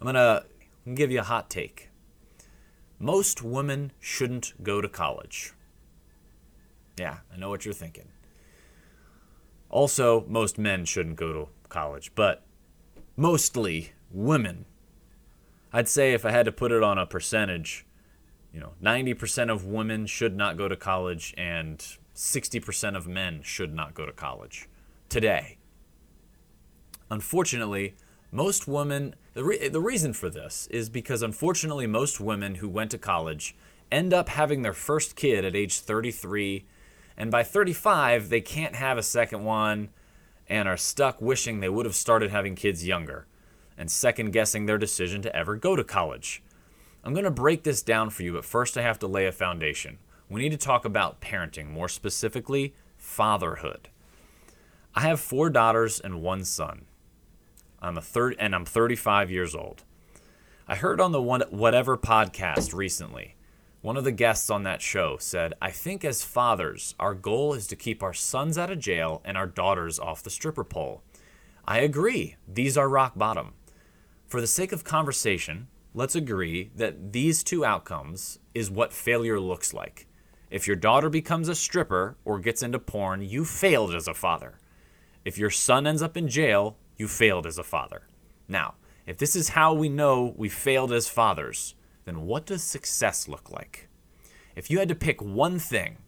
I'm 0.00 0.04
going 0.04 0.14
to 0.14 0.44
give 0.92 1.10
you 1.10 1.20
a 1.20 1.24
hot 1.24 1.48
take. 1.48 1.90
Most 2.98 3.42
women 3.42 3.92
shouldn't 4.00 4.62
go 4.62 4.80
to 4.80 4.88
college. 4.88 5.52
Yeah, 6.98 7.18
I 7.32 7.36
know 7.36 7.48
what 7.48 7.64
you're 7.64 7.74
thinking. 7.74 8.08
Also, 9.70 10.24
most 10.28 10.58
men 10.58 10.84
shouldn't 10.84 11.16
go 11.16 11.32
to 11.32 11.48
college, 11.68 12.12
but 12.14 12.44
mostly 13.16 13.92
women. 14.10 14.66
I'd 15.72 15.88
say 15.88 16.12
if 16.12 16.24
I 16.24 16.30
had 16.30 16.44
to 16.44 16.52
put 16.52 16.70
it 16.70 16.82
on 16.82 16.98
a 16.98 17.06
percentage, 17.06 17.84
you 18.52 18.60
know, 18.60 18.74
90% 18.82 19.50
of 19.50 19.64
women 19.64 20.06
should 20.06 20.36
not 20.36 20.56
go 20.56 20.68
to 20.68 20.76
college 20.76 21.34
and 21.36 21.84
60% 22.14 22.96
of 22.96 23.08
men 23.08 23.42
should 23.42 23.74
not 23.74 23.94
go 23.94 24.06
to 24.06 24.12
college 24.12 24.68
today. 25.08 25.58
Unfortunately, 27.10 27.96
most 28.34 28.66
women, 28.66 29.14
the, 29.34 29.44
re- 29.44 29.68
the 29.68 29.80
reason 29.80 30.12
for 30.12 30.28
this 30.28 30.66
is 30.72 30.88
because 30.88 31.22
unfortunately, 31.22 31.86
most 31.86 32.18
women 32.18 32.56
who 32.56 32.68
went 32.68 32.90
to 32.90 32.98
college 32.98 33.54
end 33.92 34.12
up 34.12 34.28
having 34.28 34.62
their 34.62 34.72
first 34.72 35.14
kid 35.14 35.44
at 35.44 35.54
age 35.54 35.78
33 35.78 36.66
and 37.16 37.30
by 37.30 37.44
35, 37.44 38.30
they 38.30 38.40
can't 38.40 38.74
have 38.74 38.98
a 38.98 39.04
second 39.04 39.44
one 39.44 39.90
and 40.48 40.66
are 40.66 40.76
stuck 40.76 41.22
wishing 41.22 41.60
they 41.60 41.68
would 41.68 41.86
have 41.86 41.94
started 41.94 42.32
having 42.32 42.56
kids 42.56 42.84
younger 42.84 43.28
and 43.78 43.88
second 43.88 44.32
guessing 44.32 44.66
their 44.66 44.78
decision 44.78 45.22
to 45.22 45.34
ever 45.34 45.54
go 45.54 45.76
to 45.76 45.84
college. 45.84 46.42
I'm 47.04 47.14
going 47.14 47.22
to 47.22 47.30
break 47.30 47.62
this 47.62 47.84
down 47.84 48.10
for 48.10 48.24
you, 48.24 48.32
but 48.32 48.44
first 48.44 48.76
I 48.76 48.82
have 48.82 48.98
to 48.98 49.06
lay 49.06 49.26
a 49.26 49.32
foundation. 49.32 49.98
We 50.28 50.42
need 50.42 50.50
to 50.50 50.56
talk 50.56 50.84
about 50.84 51.20
parenting, 51.20 51.70
more 51.70 51.88
specifically, 51.88 52.74
fatherhood. 52.96 53.90
I 54.92 55.02
have 55.02 55.20
four 55.20 55.50
daughters 55.50 56.00
and 56.00 56.20
one 56.20 56.42
son. 56.42 56.86
I'm 57.84 57.98
a 57.98 58.02
third 58.02 58.36
and 58.38 58.54
I'm 58.54 58.64
35 58.64 59.30
years 59.30 59.54
old. 59.54 59.84
I 60.66 60.74
heard 60.74 61.00
on 61.00 61.12
the 61.12 61.22
one 61.22 61.42
whatever 61.50 61.96
podcast 61.96 62.72
recently 62.74 63.34
one 63.84 63.98
of 63.98 64.04
the 64.04 64.12
guests 64.12 64.48
on 64.48 64.62
that 64.62 64.80
show 64.80 65.18
said, 65.18 65.52
I 65.60 65.70
think 65.70 66.06
as 66.06 66.24
fathers, 66.24 66.94
our 66.98 67.12
goal 67.12 67.52
is 67.52 67.66
to 67.66 67.76
keep 67.76 68.02
our 68.02 68.14
sons 68.14 68.56
out 68.56 68.70
of 68.70 68.78
jail 68.78 69.20
and 69.26 69.36
our 69.36 69.46
daughters 69.46 69.98
off 69.98 70.22
the 70.22 70.30
stripper 70.30 70.64
pole. 70.64 71.02
I 71.66 71.80
agree. 71.80 72.36
These 72.48 72.78
are 72.78 72.88
rock 72.88 73.12
bottom. 73.14 73.52
For 74.26 74.40
the 74.40 74.46
sake 74.46 74.72
of 74.72 74.84
conversation, 74.84 75.68
let's 75.92 76.14
agree 76.14 76.70
that 76.74 77.12
these 77.12 77.44
two 77.44 77.62
outcomes 77.62 78.38
is 78.54 78.70
what 78.70 78.94
failure 78.94 79.38
looks 79.38 79.74
like. 79.74 80.06
If 80.50 80.66
your 80.66 80.76
daughter 80.76 81.10
becomes 81.10 81.50
a 81.50 81.54
stripper 81.54 82.16
or 82.24 82.38
gets 82.38 82.62
into 82.62 82.78
porn, 82.78 83.20
you 83.20 83.44
failed 83.44 83.94
as 83.94 84.08
a 84.08 84.14
father. 84.14 84.60
If 85.26 85.36
your 85.36 85.50
son 85.50 85.86
ends 85.86 86.00
up 86.00 86.16
in 86.16 86.28
jail, 86.28 86.78
you 86.96 87.08
failed 87.08 87.46
as 87.46 87.58
a 87.58 87.62
father. 87.62 88.02
Now, 88.48 88.74
if 89.06 89.18
this 89.18 89.36
is 89.36 89.50
how 89.50 89.74
we 89.74 89.88
know 89.88 90.34
we 90.36 90.48
failed 90.48 90.92
as 90.92 91.08
fathers, 91.08 91.74
then 92.04 92.22
what 92.22 92.46
does 92.46 92.62
success 92.62 93.28
look 93.28 93.50
like? 93.50 93.88
If 94.56 94.70
you 94.70 94.78
had 94.78 94.88
to 94.88 94.94
pick 94.94 95.20
one 95.20 95.58
thing, 95.58 95.98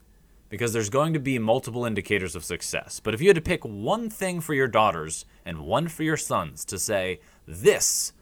because 0.49 0.73
there's 0.73 0.91
going 0.91 1.13
to 1.13 1.19
be 1.19 1.39
multiple 1.39 1.85
indicators 1.85 2.37
of 2.37 2.45
success, 2.45 3.01
but 3.01 3.15
if 3.15 3.21
you 3.21 3.29
had 3.29 3.37
to 3.37 3.43
pick 3.43 3.65
one 3.65 4.09
thing 4.09 4.41
for 4.41 4.55
your 4.55 4.69
daughters 4.69 5.25
and 5.45 5.67
one 5.67 5.89
for 5.89 6.05
your 6.05 6.17
sons 6.17 6.65
to 6.67 6.79
say, 6.79 7.21
this 7.47 8.13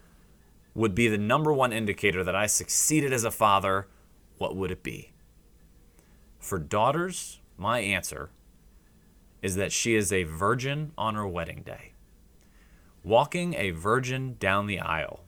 would 0.73 0.95
be 0.95 1.07
the 1.07 1.17
number 1.17 1.53
one 1.53 1.71
indicator 1.71 2.23
that 2.23 2.35
I 2.35 2.47
succeeded 2.47 3.13
as 3.13 3.23
a 3.23 3.31
father, 3.31 3.87
what 4.37 4.55
would 4.55 4.71
it 4.71 4.83
be? 4.83 5.13
For 6.39 6.59
daughters, 6.59 7.39
my 7.57 7.79
answer 7.79 8.29
is 9.41 9.55
that 9.55 9.71
she 9.71 9.95
is 9.95 10.11
a 10.11 10.23
virgin 10.23 10.91
on 10.97 11.15
her 11.15 11.27
wedding 11.27 11.63
day. 11.63 11.93
Walking 13.05 13.53
a 13.53 13.69
virgin 13.69 14.35
down 14.39 14.65
the 14.65 14.79
aisle 14.79 15.25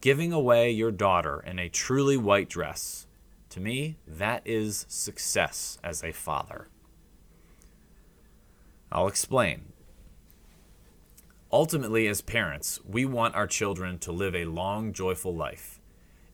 giving 0.00 0.32
away 0.32 0.70
your 0.70 0.90
daughter 0.90 1.40
in 1.40 1.58
a 1.58 1.68
truly 1.68 2.16
white 2.16 2.48
dress, 2.48 3.06
to 3.50 3.60
me, 3.60 3.98
that 4.06 4.42
is 4.44 4.86
success 4.88 5.78
as 5.84 6.02
a 6.02 6.12
father. 6.12 6.68
I'll 8.90 9.08
explain. 9.08 9.72
Ultimately, 11.52 12.06
as 12.06 12.20
parents, 12.20 12.80
we 12.88 13.04
want 13.04 13.34
our 13.34 13.46
children 13.46 13.98
to 14.00 14.12
live 14.12 14.34
a 14.34 14.44
long, 14.44 14.92
joyful 14.92 15.34
life. 15.34 15.80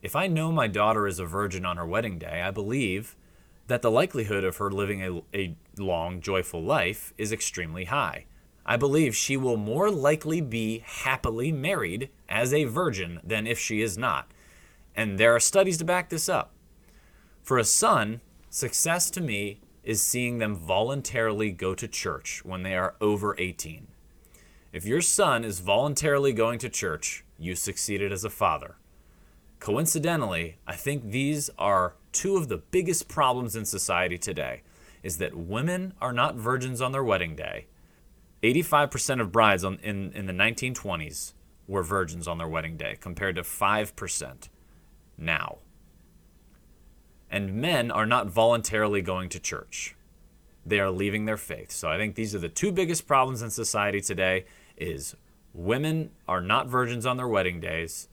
If 0.02 0.14
I 0.14 0.26
know 0.26 0.52
my 0.52 0.68
daughter 0.68 1.06
is 1.06 1.18
a 1.18 1.26
virgin 1.26 1.64
on 1.64 1.78
her 1.78 1.86
wedding 1.86 2.18
day, 2.18 2.42
I 2.42 2.50
believe 2.50 3.16
that 3.66 3.82
the 3.82 3.90
likelihood 3.90 4.44
of 4.44 4.58
her 4.58 4.70
living 4.70 5.02
a, 5.02 5.22
a 5.34 5.56
long, 5.78 6.20
joyful 6.20 6.62
life 6.62 7.14
is 7.18 7.32
extremely 7.32 7.86
high. 7.86 8.26
I 8.68 8.76
believe 8.76 9.14
she 9.14 9.36
will 9.36 9.56
more 9.56 9.92
likely 9.92 10.40
be 10.40 10.80
happily 10.84 11.52
married 11.52 12.10
as 12.28 12.52
a 12.52 12.64
virgin 12.64 13.20
than 13.22 13.46
if 13.46 13.60
she 13.60 13.80
is 13.80 13.96
not. 13.96 14.28
And 14.96 15.18
there 15.18 15.34
are 15.36 15.40
studies 15.40 15.78
to 15.78 15.84
back 15.84 16.08
this 16.08 16.28
up. 16.28 16.52
For 17.44 17.58
a 17.58 17.64
son, 17.64 18.20
success 18.50 19.08
to 19.10 19.20
me 19.20 19.60
is 19.84 20.02
seeing 20.02 20.38
them 20.38 20.56
voluntarily 20.56 21.52
go 21.52 21.76
to 21.76 21.86
church 21.86 22.44
when 22.44 22.64
they 22.64 22.74
are 22.74 22.96
over 23.00 23.36
18. 23.38 23.86
If 24.72 24.84
your 24.84 25.00
son 25.00 25.44
is 25.44 25.60
voluntarily 25.60 26.32
going 26.32 26.58
to 26.58 26.68
church, 26.68 27.24
you 27.38 27.54
succeeded 27.54 28.10
as 28.10 28.24
a 28.24 28.30
father. 28.30 28.74
Coincidentally, 29.60 30.56
I 30.66 30.74
think 30.74 31.12
these 31.12 31.50
are 31.56 31.94
two 32.10 32.36
of 32.36 32.48
the 32.48 32.58
biggest 32.58 33.06
problems 33.06 33.54
in 33.54 33.64
society 33.64 34.18
today 34.18 34.62
is 35.04 35.18
that 35.18 35.36
women 35.36 35.92
are 36.00 36.12
not 36.12 36.34
virgins 36.34 36.80
on 36.80 36.90
their 36.90 37.04
wedding 37.04 37.36
day 37.36 37.66
85% 38.54 39.20
of 39.20 39.32
brides 39.32 39.64
on, 39.64 39.78
in, 39.82 40.12
in 40.12 40.26
the 40.26 40.32
1920s 40.32 41.32
were 41.66 41.82
virgins 41.82 42.28
on 42.28 42.38
their 42.38 42.48
wedding 42.48 42.76
day, 42.76 42.96
compared 43.00 43.36
to 43.36 43.42
5% 43.42 44.48
now. 45.18 45.58
And 47.30 47.54
men 47.54 47.90
are 47.90 48.06
not 48.06 48.28
voluntarily 48.28 49.02
going 49.02 49.28
to 49.30 49.40
church. 49.40 49.96
They 50.64 50.80
are 50.80 50.90
leaving 50.90 51.24
their 51.24 51.36
faith. 51.36 51.70
So 51.70 51.88
I 51.88 51.96
think 51.96 52.14
these 52.14 52.34
are 52.34 52.38
the 52.38 52.48
two 52.48 52.72
biggest 52.72 53.06
problems 53.06 53.42
in 53.42 53.50
society 53.50 54.00
today 54.00 54.46
is 54.76 55.16
women 55.52 56.10
are 56.28 56.40
not 56.40 56.68
virgins 56.68 57.06
on 57.06 57.16
their 57.16 57.28
wedding 57.28 57.60
days 57.60 58.08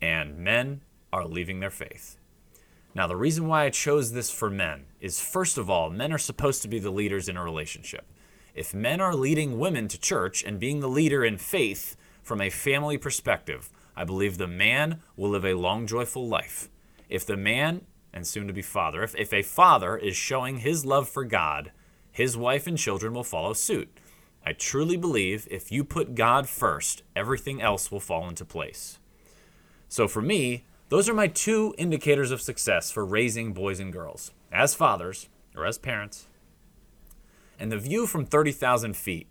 and 0.00 0.38
men 0.38 0.80
are 1.12 1.26
leaving 1.26 1.60
their 1.60 1.70
faith. 1.70 2.16
Now, 2.94 3.06
the 3.06 3.16
reason 3.16 3.46
why 3.46 3.64
I 3.64 3.70
chose 3.70 4.12
this 4.12 4.30
for 4.30 4.50
men 4.50 4.86
is 5.00 5.20
first 5.20 5.58
of 5.58 5.70
all, 5.70 5.90
men 5.90 6.12
are 6.12 6.18
supposed 6.18 6.62
to 6.62 6.68
be 6.68 6.78
the 6.78 6.90
leaders 6.90 7.28
in 7.28 7.36
a 7.36 7.44
relationship. 7.44 8.04
If 8.54 8.74
men 8.74 9.00
are 9.00 9.14
leading 9.14 9.58
women 9.58 9.88
to 9.88 10.00
church 10.00 10.42
and 10.42 10.58
being 10.58 10.80
the 10.80 10.88
leader 10.88 11.24
in 11.24 11.38
faith 11.38 11.96
from 12.22 12.40
a 12.40 12.50
family 12.50 12.98
perspective, 12.98 13.70
I 13.96 14.04
believe 14.04 14.38
the 14.38 14.46
man 14.46 15.00
will 15.16 15.30
live 15.30 15.44
a 15.44 15.54
long, 15.54 15.86
joyful 15.86 16.26
life. 16.26 16.68
If 17.08 17.26
the 17.26 17.36
man 17.36 17.82
and 18.12 18.26
soon 18.26 18.46
to 18.46 18.52
be 18.52 18.62
father. 18.62 19.02
If, 19.02 19.14
if 19.16 19.32
a 19.32 19.42
father 19.42 19.96
is 19.96 20.16
showing 20.16 20.58
his 20.58 20.84
love 20.84 21.08
for 21.08 21.24
God, 21.24 21.72
his 22.10 22.36
wife 22.36 22.66
and 22.66 22.76
children 22.76 23.14
will 23.14 23.24
follow 23.24 23.52
suit. 23.52 23.98
I 24.44 24.52
truly 24.52 24.96
believe 24.96 25.46
if 25.50 25.70
you 25.70 25.84
put 25.84 26.14
God 26.14 26.48
first, 26.48 27.02
everything 27.14 27.60
else 27.60 27.92
will 27.92 28.00
fall 28.00 28.28
into 28.28 28.44
place. 28.44 28.98
So 29.88 30.08
for 30.08 30.22
me, 30.22 30.64
those 30.88 31.08
are 31.08 31.14
my 31.14 31.28
two 31.28 31.74
indicators 31.78 32.30
of 32.30 32.40
success 32.40 32.90
for 32.90 33.04
raising 33.04 33.52
boys 33.52 33.80
and 33.80 33.92
girls 33.92 34.32
as 34.50 34.74
fathers 34.74 35.28
or 35.54 35.66
as 35.66 35.78
parents. 35.78 36.26
And 37.60 37.70
the 37.70 37.78
view 37.78 38.06
from 38.06 38.24
30,000 38.24 38.96
feet 38.96 39.28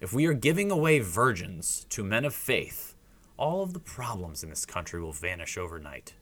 if 0.00 0.12
we 0.12 0.26
are 0.26 0.34
giving 0.34 0.70
away 0.70 0.98
virgins 0.98 1.86
to 1.90 2.04
men 2.04 2.24
of 2.24 2.34
faith, 2.34 2.94
all 3.36 3.62
of 3.62 3.72
the 3.72 3.80
problems 3.80 4.42
in 4.42 4.50
this 4.50 4.64
country 4.64 5.00
will 5.00 5.12
vanish 5.12 5.58
overnight. 5.58 6.14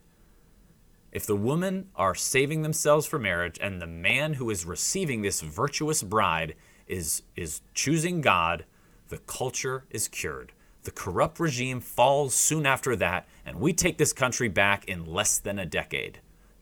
If 1.11 1.25
the 1.25 1.35
women 1.35 1.89
are 1.95 2.15
saving 2.15 2.61
themselves 2.61 3.05
for 3.05 3.19
marriage 3.19 3.57
and 3.61 3.81
the 3.81 3.87
man 3.87 4.33
who 4.33 4.49
is 4.49 4.65
receiving 4.65 5.21
this 5.21 5.41
virtuous 5.41 6.01
bride 6.01 6.55
is, 6.87 7.23
is 7.35 7.61
choosing 7.73 8.21
God, 8.21 8.63
the 9.09 9.17
culture 9.17 9.85
is 9.89 10.07
cured. 10.07 10.53
The 10.83 10.91
corrupt 10.91 11.39
regime 11.41 11.81
falls 11.81 12.33
soon 12.33 12.65
after 12.65 12.95
that, 12.95 13.27
and 13.45 13.59
we 13.59 13.73
take 13.73 13.97
this 13.97 14.13
country 14.13 14.47
back 14.47 14.85
in 14.85 15.05
less 15.05 15.37
than 15.37 15.59
a 15.59 15.65
decade. 15.65 16.19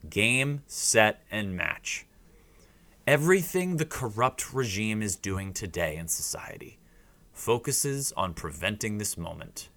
Game, 0.10 0.64
set, 0.66 1.24
and 1.30 1.56
match. 1.56 2.07
Everything 3.08 3.78
the 3.78 3.86
corrupt 3.86 4.54
regime 4.54 5.02
is 5.02 5.16
doing 5.16 5.54
today 5.54 5.96
in 5.96 6.10
society 6.10 6.78
focuses 7.32 8.12
on 8.18 8.34
preventing 8.34 8.98
this 8.98 9.18
moment. 9.18 9.70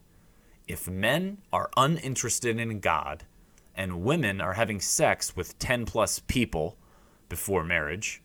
If 0.67 0.89
men 0.89 1.39
are 1.53 1.71
uninterested 1.77 2.59
in 2.59 2.81
God 2.81 3.27
and 3.73 4.03
women 4.03 4.41
are 4.41 4.55
having 4.55 4.81
sex 4.81 5.37
with 5.37 5.57
10 5.61 5.87
plus 5.87 6.19
people 6.27 6.77
before 7.29 7.63
marriage, 7.63 8.21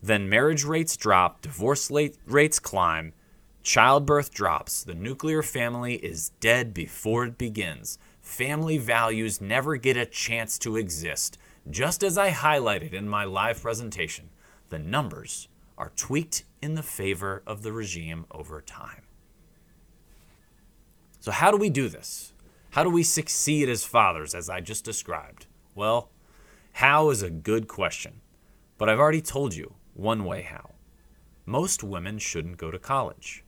then 0.00 0.28
marriage 0.28 0.62
rates 0.62 0.96
drop, 0.96 1.42
divorce 1.42 1.90
rates 2.24 2.60
climb, 2.60 3.14
childbirth 3.64 4.32
drops, 4.32 4.84
the 4.84 4.94
nuclear 4.94 5.42
family 5.42 5.94
is 5.94 6.28
dead 6.38 6.72
before 6.72 7.24
it 7.24 7.38
begins. 7.38 7.98
Family 8.22 8.78
values 8.78 9.40
never 9.40 9.74
get 9.74 9.96
a 9.96 10.06
chance 10.06 10.60
to 10.60 10.76
exist. 10.76 11.38
Just 11.70 12.02
as 12.02 12.16
I 12.16 12.30
highlighted 12.30 12.94
in 12.94 13.08
my 13.08 13.24
live 13.24 13.60
presentation, 13.60 14.30
the 14.70 14.78
numbers 14.78 15.48
are 15.76 15.92
tweaked 15.96 16.44
in 16.62 16.74
the 16.74 16.82
favor 16.82 17.42
of 17.46 17.62
the 17.62 17.72
regime 17.72 18.24
over 18.30 18.62
time. 18.62 19.02
So, 21.20 21.30
how 21.30 21.50
do 21.50 21.58
we 21.58 21.68
do 21.68 21.88
this? 21.88 22.32
How 22.70 22.84
do 22.84 22.90
we 22.90 23.02
succeed 23.02 23.68
as 23.68 23.84
fathers, 23.84 24.34
as 24.34 24.48
I 24.48 24.60
just 24.60 24.84
described? 24.84 25.46
Well, 25.74 26.10
how 26.72 27.10
is 27.10 27.22
a 27.22 27.30
good 27.30 27.68
question, 27.68 28.20
but 28.78 28.88
I've 28.88 29.00
already 29.00 29.20
told 29.20 29.54
you 29.54 29.74
one 29.94 30.24
way 30.24 30.42
how. 30.42 30.70
Most 31.44 31.82
women 31.82 32.18
shouldn't 32.18 32.56
go 32.56 32.70
to 32.70 32.78
college. 32.78 33.44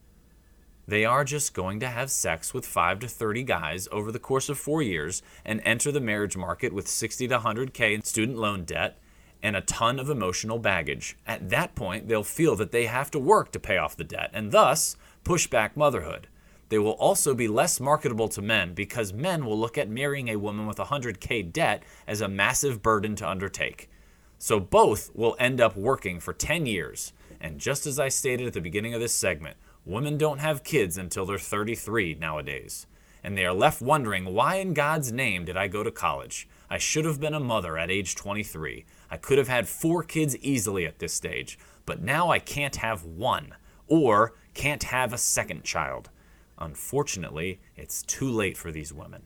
They 0.87 1.05
are 1.05 1.25
just 1.25 1.55
going 1.55 1.81
to 1.81 1.89
have 1.89 2.11
sex 2.11 2.53
with 2.53 2.67
5 2.67 3.01
to 3.01 3.09
30 3.09 3.43
guys 3.45 3.89
over 3.93 4.11
the 4.11 4.19
course 4.19 4.49
of 4.49 4.59
4 4.59 4.83
years 4.83 5.23
and 5.45 5.61
enter 5.65 5.93
the 5.93 6.01
marriage 6.01 6.37
market 6.37 6.73
with 6.73 6.89
60 6.89 7.29
to 7.29 7.39
100k 7.39 7.95
in 7.95 8.03
student 8.03 8.39
loan 8.39 8.65
debt 8.65 8.99
and 9.43 9.57
a 9.57 9.63
ton 9.63 9.99
of 9.99 10.11
emotional 10.11 10.59
baggage. 10.59 11.17
At 11.27 11.49
that 11.51 11.75
point, 11.75 12.09
they'll 12.09 12.25
feel 12.25 12.57
that 12.57 12.73
they 12.73 12.87
have 12.87 13.11
to 13.13 13.19
work 13.19 13.53
to 13.53 13.61
pay 13.61 13.77
off 13.77 13.97
the 13.97 14.05
debt 14.05 14.31
and 14.33 14.53
thus 14.53 14.97
push 15.25 15.47
back 15.47 15.77
motherhood. 15.77 16.29
They 16.71 16.79
will 16.79 16.93
also 16.93 17.35
be 17.35 17.49
less 17.49 17.81
marketable 17.81 18.29
to 18.29 18.43
men 18.43 18.75
because 18.75 19.13
men 19.13 19.45
will 19.45 19.59
look 19.59 19.77
at 19.77 19.89
marrying 19.89 20.29
a 20.29 20.37
woman 20.37 20.67
with 20.67 20.77
100k 20.77 21.53
debt 21.53 21.83
as 22.07 22.21
a 22.21 22.29
massive 22.29 22.81
burden 22.81 23.17
to 23.17 23.29
undertake. 23.29 23.91
So 24.39 24.61
both 24.61 25.11
will 25.15 25.37
end 25.39 25.61
up 25.61 25.77
working 25.77 26.21
for 26.21 26.33
10 26.33 26.67
years. 26.67 27.13
And 27.41 27.59
just 27.59 27.87
as 27.87 27.99
I 27.99 28.09
stated 28.09 28.47
at 28.47 28.53
the 28.53 28.61
beginning 28.61 28.95
of 28.95 29.01
this 29.01 29.13
segment, 29.13 29.57
women 29.85 30.19
don't 30.19 30.39
have 30.39 30.65
kids 30.65 30.99
until 30.99 31.27
they're 31.27 31.39
33 31.39 32.15
nowadays. 32.15 32.87
And 33.23 33.37
they 33.37 33.45
are 33.45 33.53
left 33.53 33.83
wondering 33.83 34.35
why 34.35 34.57
in 34.57 34.75
God's 34.75 35.13
name 35.13 35.45
did 35.45 35.57
I 35.57 35.69
go 35.69 35.83
to 35.83 35.91
college? 35.91 36.49
I 36.71 36.79
should 36.79 37.05
have 37.05 37.21
been 37.21 37.35
a 37.35 37.41
mother 37.41 37.77
at 37.77 37.91
age 37.91 38.15
23. 38.15 38.85
I 39.11 39.17
could 39.17 39.39
have 39.39 39.49
had 39.49 39.69
four 39.69 40.03
kids 40.03 40.37
easily 40.39 40.87
at 40.87 40.99
this 40.99 41.13
stage, 41.13 41.59
but 41.85 42.01
now 42.01 42.31
I 42.31 42.39
can't 42.39 42.77
have 42.77 43.05
one 43.05 43.55
or 43.89 44.35
can't 44.55 44.85
have 44.85 45.13
a 45.13 45.19
second 45.19 45.65
child. 45.65 46.11
Unfortunately, 46.59 47.61
it's 47.77 48.03
too 48.03 48.31
late 48.31 48.57
for 48.57 48.71
these 48.71 48.93
women. 48.93 49.23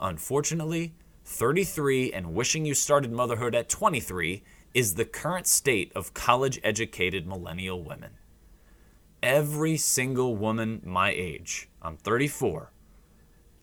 Unfortunately, 0.00 0.94
33 1.24 2.12
and 2.12 2.34
wishing 2.34 2.64
you 2.66 2.74
started 2.74 3.10
motherhood 3.10 3.54
at 3.54 3.68
23 3.68 4.42
is 4.74 4.94
the 4.94 5.04
current 5.04 5.46
state 5.46 5.90
of 5.94 6.14
college 6.14 6.60
educated 6.62 7.26
millennial 7.26 7.82
women. 7.82 8.10
Every 9.24 9.78
single 9.78 10.36
woman 10.36 10.82
my 10.84 11.10
age, 11.10 11.70
I'm 11.80 11.96
34, 11.96 12.70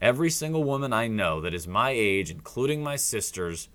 every 0.01 0.31
single 0.31 0.63
woman 0.63 0.91
I 0.91 1.07
know 1.07 1.39
that 1.39 1.53
is 1.53 1.67
my 1.67 1.91
age, 1.91 2.31
including 2.31 2.81
my 2.81 2.95
sisters, 2.95 3.69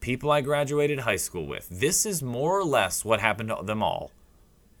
people 0.00 0.30
I 0.30 0.40
graduated 0.40 1.00
high 1.00 1.16
school 1.16 1.46
with. 1.46 1.68
This 1.68 2.06
is 2.06 2.22
more 2.22 2.58
or 2.58 2.64
less 2.64 3.04
what 3.04 3.20
happened 3.20 3.50
to 3.50 3.62
them 3.62 3.82
all. 3.82 4.12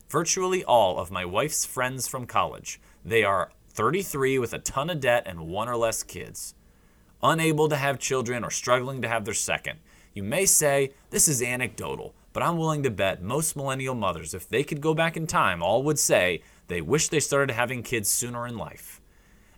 Virtually 0.08 0.64
all 0.64 0.98
of 0.98 1.10
my 1.10 1.26
wife's 1.26 1.66
friends 1.66 2.08
from 2.08 2.24
college. 2.24 2.80
They 3.04 3.22
are 3.22 3.50
33 3.68 4.38
with 4.38 4.54
a 4.54 4.58
ton 4.58 4.88
of 4.88 5.00
debt 5.00 5.24
and 5.26 5.48
one 5.48 5.68
or 5.68 5.76
less 5.76 6.02
kids, 6.02 6.54
unable 7.22 7.68
to 7.68 7.76
have 7.76 7.98
children 7.98 8.42
or 8.42 8.50
struggling 8.50 9.02
to 9.02 9.08
have 9.08 9.26
their 9.26 9.34
second. 9.34 9.78
You 10.14 10.22
may 10.22 10.46
say 10.46 10.92
this 11.10 11.28
is 11.28 11.42
anecdotal, 11.42 12.14
but 12.36 12.42
I'm 12.42 12.58
willing 12.58 12.82
to 12.82 12.90
bet 12.90 13.22
most 13.22 13.56
millennial 13.56 13.94
mothers, 13.94 14.34
if 14.34 14.46
they 14.46 14.62
could 14.62 14.82
go 14.82 14.92
back 14.92 15.16
in 15.16 15.26
time, 15.26 15.62
all 15.62 15.82
would 15.84 15.98
say 15.98 16.42
they 16.68 16.82
wish 16.82 17.08
they 17.08 17.18
started 17.18 17.54
having 17.54 17.82
kids 17.82 18.10
sooner 18.10 18.46
in 18.46 18.58
life. 18.58 19.00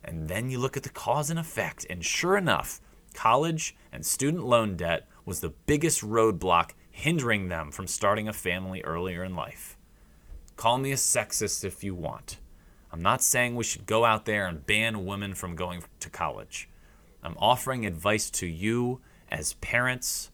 And 0.05 0.29
then 0.29 0.49
you 0.49 0.61
look 0.61 0.77
at 0.77 0.85
the 0.85 0.89
cause 0.89 1.29
and 1.29 1.41
effect, 1.41 1.85
and 1.91 2.05
sure 2.05 2.37
enough, 2.37 2.81
college 3.15 3.77
and 3.91 4.07
student 4.07 4.47
loan 4.47 4.77
debt 4.77 5.09
was 5.25 5.41
the 5.41 5.55
biggest 5.67 6.03
roadblock 6.03 6.71
hindering 6.93 7.49
them 7.49 7.73
from 7.73 7.89
starting 7.89 8.29
a 8.29 8.33
family 8.33 8.81
earlier 8.85 9.25
in 9.25 9.35
life. 9.35 9.77
Call 10.55 10.79
me 10.79 10.93
a 10.93 10.95
sexist 10.95 11.65
if 11.65 11.83
you 11.83 11.97
want. 11.97 12.39
I'm 12.93 13.03
not 13.03 13.23
saying 13.23 13.57
we 13.57 13.65
should 13.65 13.87
go 13.87 14.05
out 14.05 14.25
there 14.25 14.47
and 14.47 14.65
ban 14.65 15.05
women 15.05 15.35
from 15.35 15.57
going 15.57 15.83
to 15.99 16.11
college. 16.11 16.69
I'm 17.25 17.35
offering 17.39 17.85
advice 17.85 18.31
to 18.31 18.47
you 18.47 19.01
as 19.33 19.55
parents 19.55 20.31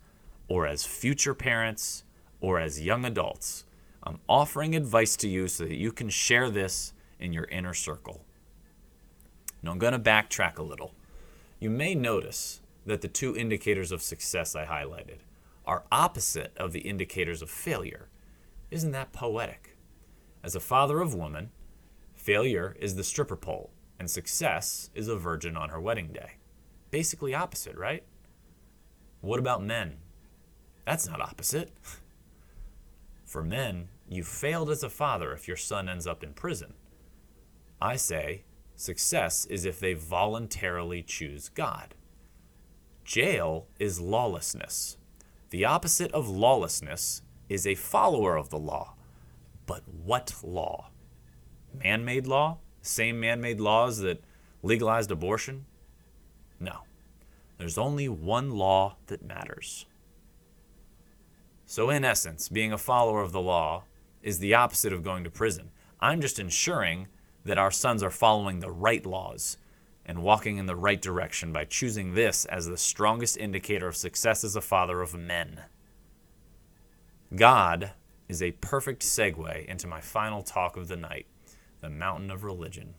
or 0.46 0.66
as 0.66 0.84
future 0.84 1.32
parents 1.32 2.04
or 2.40 2.58
as 2.58 2.80
young 2.80 3.04
adults. 3.04 3.64
I'm 4.02 4.20
offering 4.28 4.74
advice 4.74 5.16
to 5.16 5.28
you 5.28 5.48
so 5.48 5.64
that 5.64 5.76
you 5.76 5.90
can 5.90 6.10
share 6.10 6.50
this 6.50 6.92
in 7.18 7.32
your 7.32 7.44
inner 7.44 7.74
circle. 7.74 8.24
Now, 9.62 9.70
I'm 9.70 9.78
going 9.78 9.94
to 9.94 9.98
backtrack 9.98 10.58
a 10.58 10.62
little. 10.62 10.92
You 11.58 11.70
may 11.70 11.94
notice 11.94 12.60
that 12.84 13.00
the 13.00 13.08
two 13.08 13.34
indicators 13.34 13.90
of 13.92 14.02
success 14.02 14.54
I 14.54 14.66
highlighted 14.66 15.20
are 15.66 15.84
opposite 15.90 16.52
of 16.58 16.72
the 16.72 16.80
indicators 16.80 17.40
of 17.40 17.50
failure. 17.50 18.08
Isn't 18.70 18.92
that 18.92 19.12
poetic? 19.12 19.76
As 20.42 20.54
a 20.54 20.60
father 20.60 21.00
of 21.00 21.14
woman, 21.14 21.50
failure 22.14 22.76
is 22.78 22.96
the 22.96 23.04
stripper 23.04 23.36
pole, 23.36 23.70
and 23.98 24.10
success 24.10 24.90
is 24.94 25.08
a 25.08 25.16
virgin 25.16 25.56
on 25.56 25.70
her 25.70 25.80
wedding 25.80 26.12
day. 26.12 26.32
Basically 26.90 27.34
opposite, 27.34 27.76
right? 27.76 28.04
What 29.22 29.40
about 29.40 29.64
men? 29.64 29.96
That's 30.84 31.08
not 31.08 31.22
opposite. 31.22 31.70
For 33.34 33.42
men, 33.42 33.88
you 34.08 34.22
failed 34.22 34.70
as 34.70 34.84
a 34.84 34.88
father 34.88 35.32
if 35.32 35.48
your 35.48 35.56
son 35.56 35.88
ends 35.88 36.06
up 36.06 36.22
in 36.22 36.34
prison. 36.34 36.74
I 37.82 37.96
say 37.96 38.44
success 38.76 39.44
is 39.46 39.64
if 39.64 39.80
they 39.80 39.94
voluntarily 39.94 41.02
choose 41.02 41.48
God. 41.48 41.96
Jail 43.02 43.66
is 43.80 44.00
lawlessness. 44.00 44.98
The 45.50 45.64
opposite 45.64 46.12
of 46.12 46.28
lawlessness 46.28 47.22
is 47.48 47.66
a 47.66 47.74
follower 47.74 48.36
of 48.36 48.50
the 48.50 48.58
law. 48.60 48.94
But 49.66 49.82
what 49.88 50.36
law? 50.44 50.90
Man 51.82 52.04
made 52.04 52.28
law? 52.28 52.58
Same 52.82 53.18
man 53.18 53.40
made 53.40 53.58
laws 53.58 53.98
that 53.98 54.22
legalized 54.62 55.10
abortion? 55.10 55.66
No. 56.60 56.82
There's 57.58 57.78
only 57.78 58.08
one 58.08 58.52
law 58.52 58.94
that 59.08 59.24
matters. 59.24 59.86
So, 61.66 61.90
in 61.90 62.04
essence, 62.04 62.48
being 62.48 62.72
a 62.72 62.78
follower 62.78 63.22
of 63.22 63.32
the 63.32 63.40
law 63.40 63.84
is 64.22 64.38
the 64.38 64.54
opposite 64.54 64.92
of 64.92 65.02
going 65.02 65.24
to 65.24 65.30
prison. 65.30 65.70
I'm 66.00 66.20
just 66.20 66.38
ensuring 66.38 67.08
that 67.44 67.58
our 67.58 67.70
sons 67.70 68.02
are 68.02 68.10
following 68.10 68.60
the 68.60 68.70
right 68.70 69.04
laws 69.04 69.58
and 70.06 70.22
walking 70.22 70.58
in 70.58 70.66
the 70.66 70.76
right 70.76 71.00
direction 71.00 71.52
by 71.52 71.64
choosing 71.64 72.14
this 72.14 72.44
as 72.46 72.66
the 72.66 72.76
strongest 72.76 73.36
indicator 73.36 73.88
of 73.88 73.96
success 73.96 74.44
as 74.44 74.56
a 74.56 74.60
father 74.60 75.00
of 75.00 75.14
men. 75.14 75.62
God 77.34 77.92
is 78.28 78.42
a 78.42 78.52
perfect 78.52 79.02
segue 79.02 79.64
into 79.66 79.86
my 79.86 80.00
final 80.00 80.42
talk 80.42 80.76
of 80.76 80.88
the 80.88 80.96
night 80.96 81.26
the 81.80 81.90
mountain 81.90 82.30
of 82.30 82.44
religion. 82.44 82.94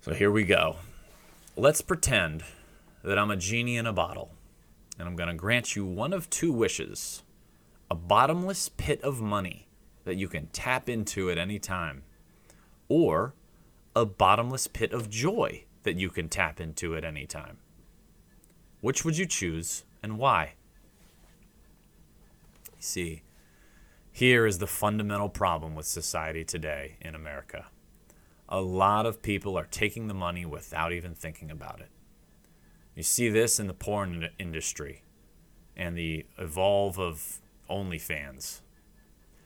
So 0.00 0.14
here 0.14 0.30
we 0.30 0.44
go. 0.44 0.76
Let's 1.56 1.80
pretend 1.80 2.44
that 3.02 3.18
I'm 3.18 3.32
a 3.32 3.36
genie 3.36 3.76
in 3.76 3.86
a 3.86 3.92
bottle, 3.92 4.30
and 4.98 5.08
I'm 5.08 5.16
going 5.16 5.28
to 5.28 5.34
grant 5.34 5.76
you 5.76 5.84
one 5.84 6.12
of 6.12 6.28
two 6.28 6.52
wishes 6.52 7.22
a 7.90 7.94
bottomless 7.94 8.68
pit 8.68 9.00
of 9.02 9.20
money 9.20 9.66
that 10.04 10.16
you 10.16 10.28
can 10.28 10.46
tap 10.48 10.88
into 10.88 11.30
at 11.30 11.38
any 11.38 11.58
time, 11.58 12.02
or 12.88 13.34
a 13.96 14.04
bottomless 14.04 14.66
pit 14.66 14.92
of 14.92 15.08
joy 15.08 15.64
that 15.84 15.96
you 15.96 16.10
can 16.10 16.28
tap 16.28 16.60
into 16.60 16.94
at 16.94 17.04
any 17.04 17.26
time. 17.26 17.58
Which 18.80 19.04
would 19.04 19.16
you 19.16 19.26
choose 19.26 19.84
and 20.02 20.18
why? 20.18 20.54
See, 22.78 23.22
here 24.12 24.46
is 24.46 24.58
the 24.58 24.66
fundamental 24.66 25.28
problem 25.28 25.74
with 25.74 25.86
society 25.86 26.44
today 26.44 26.96
in 27.00 27.14
America. 27.14 27.66
A 28.48 28.60
lot 28.60 29.06
of 29.06 29.22
people 29.22 29.58
are 29.58 29.66
taking 29.70 30.08
the 30.08 30.14
money 30.14 30.44
without 30.44 30.92
even 30.92 31.14
thinking 31.14 31.50
about 31.50 31.80
it. 31.80 31.90
You 32.98 33.04
see 33.04 33.28
this 33.28 33.60
in 33.60 33.68
the 33.68 33.74
porn 33.74 34.28
industry 34.40 35.04
and 35.76 35.96
the 35.96 36.26
evolve 36.36 36.98
of 36.98 37.38
OnlyFans. 37.70 38.62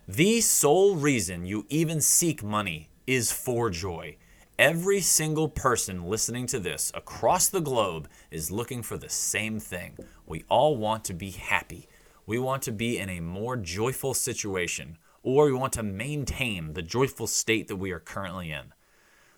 The 0.08 0.40
sole 0.40 0.96
reason 0.96 1.44
you 1.44 1.66
even 1.68 2.00
seek 2.00 2.42
money 2.42 2.88
is 3.06 3.30
for 3.30 3.68
joy. 3.68 4.16
Every 4.58 5.02
single 5.02 5.50
person 5.50 6.04
listening 6.04 6.46
to 6.46 6.58
this 6.58 6.90
across 6.94 7.50
the 7.50 7.60
globe 7.60 8.08
is 8.30 8.50
looking 8.50 8.82
for 8.82 8.96
the 8.96 9.10
same 9.10 9.60
thing. 9.60 9.98
We 10.24 10.44
all 10.48 10.78
want 10.78 11.04
to 11.04 11.12
be 11.12 11.32
happy. 11.32 11.90
We 12.24 12.38
want 12.38 12.62
to 12.62 12.72
be 12.72 12.96
in 12.96 13.10
a 13.10 13.20
more 13.20 13.58
joyful 13.58 14.14
situation, 14.14 14.96
or 15.22 15.44
we 15.44 15.52
want 15.52 15.74
to 15.74 15.82
maintain 15.82 16.72
the 16.72 16.80
joyful 16.80 17.26
state 17.26 17.68
that 17.68 17.76
we 17.76 17.90
are 17.90 18.00
currently 18.00 18.50
in. 18.50 18.72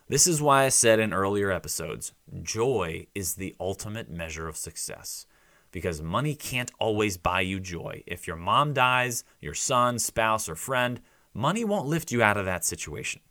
This 0.06 0.26
is 0.26 0.42
why 0.42 0.64
I 0.64 0.68
said 0.68 1.00
in 1.00 1.14
earlier 1.14 1.50
episodes 1.50 2.12
joy 2.42 3.06
is 3.14 3.34
the 3.34 3.54
ultimate 3.58 4.10
measure 4.10 4.46
of 4.46 4.56
success. 4.56 5.26
Because 5.70 6.02
money 6.02 6.34
can't 6.34 6.70
always 6.78 7.16
buy 7.16 7.40
you 7.40 7.58
joy. 7.58 8.02
If 8.06 8.26
your 8.26 8.36
mom 8.36 8.74
dies, 8.74 9.24
your 9.40 9.54
son, 9.54 9.98
spouse, 9.98 10.48
or 10.48 10.54
friend, 10.54 11.00
money 11.32 11.64
won't 11.64 11.88
lift 11.88 12.12
you 12.12 12.22
out 12.22 12.36
of 12.36 12.44
that 12.44 12.64
situation. 12.64 13.22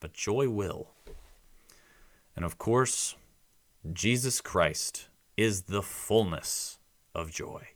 But 0.00 0.14
joy 0.14 0.48
will. 0.48 0.90
And 2.34 2.44
of 2.44 2.58
course, 2.58 3.14
Jesus 3.92 4.40
Christ 4.40 5.08
is 5.36 5.62
the 5.62 5.82
fullness 5.82 6.78
of 7.14 7.30
joy. 7.30 7.68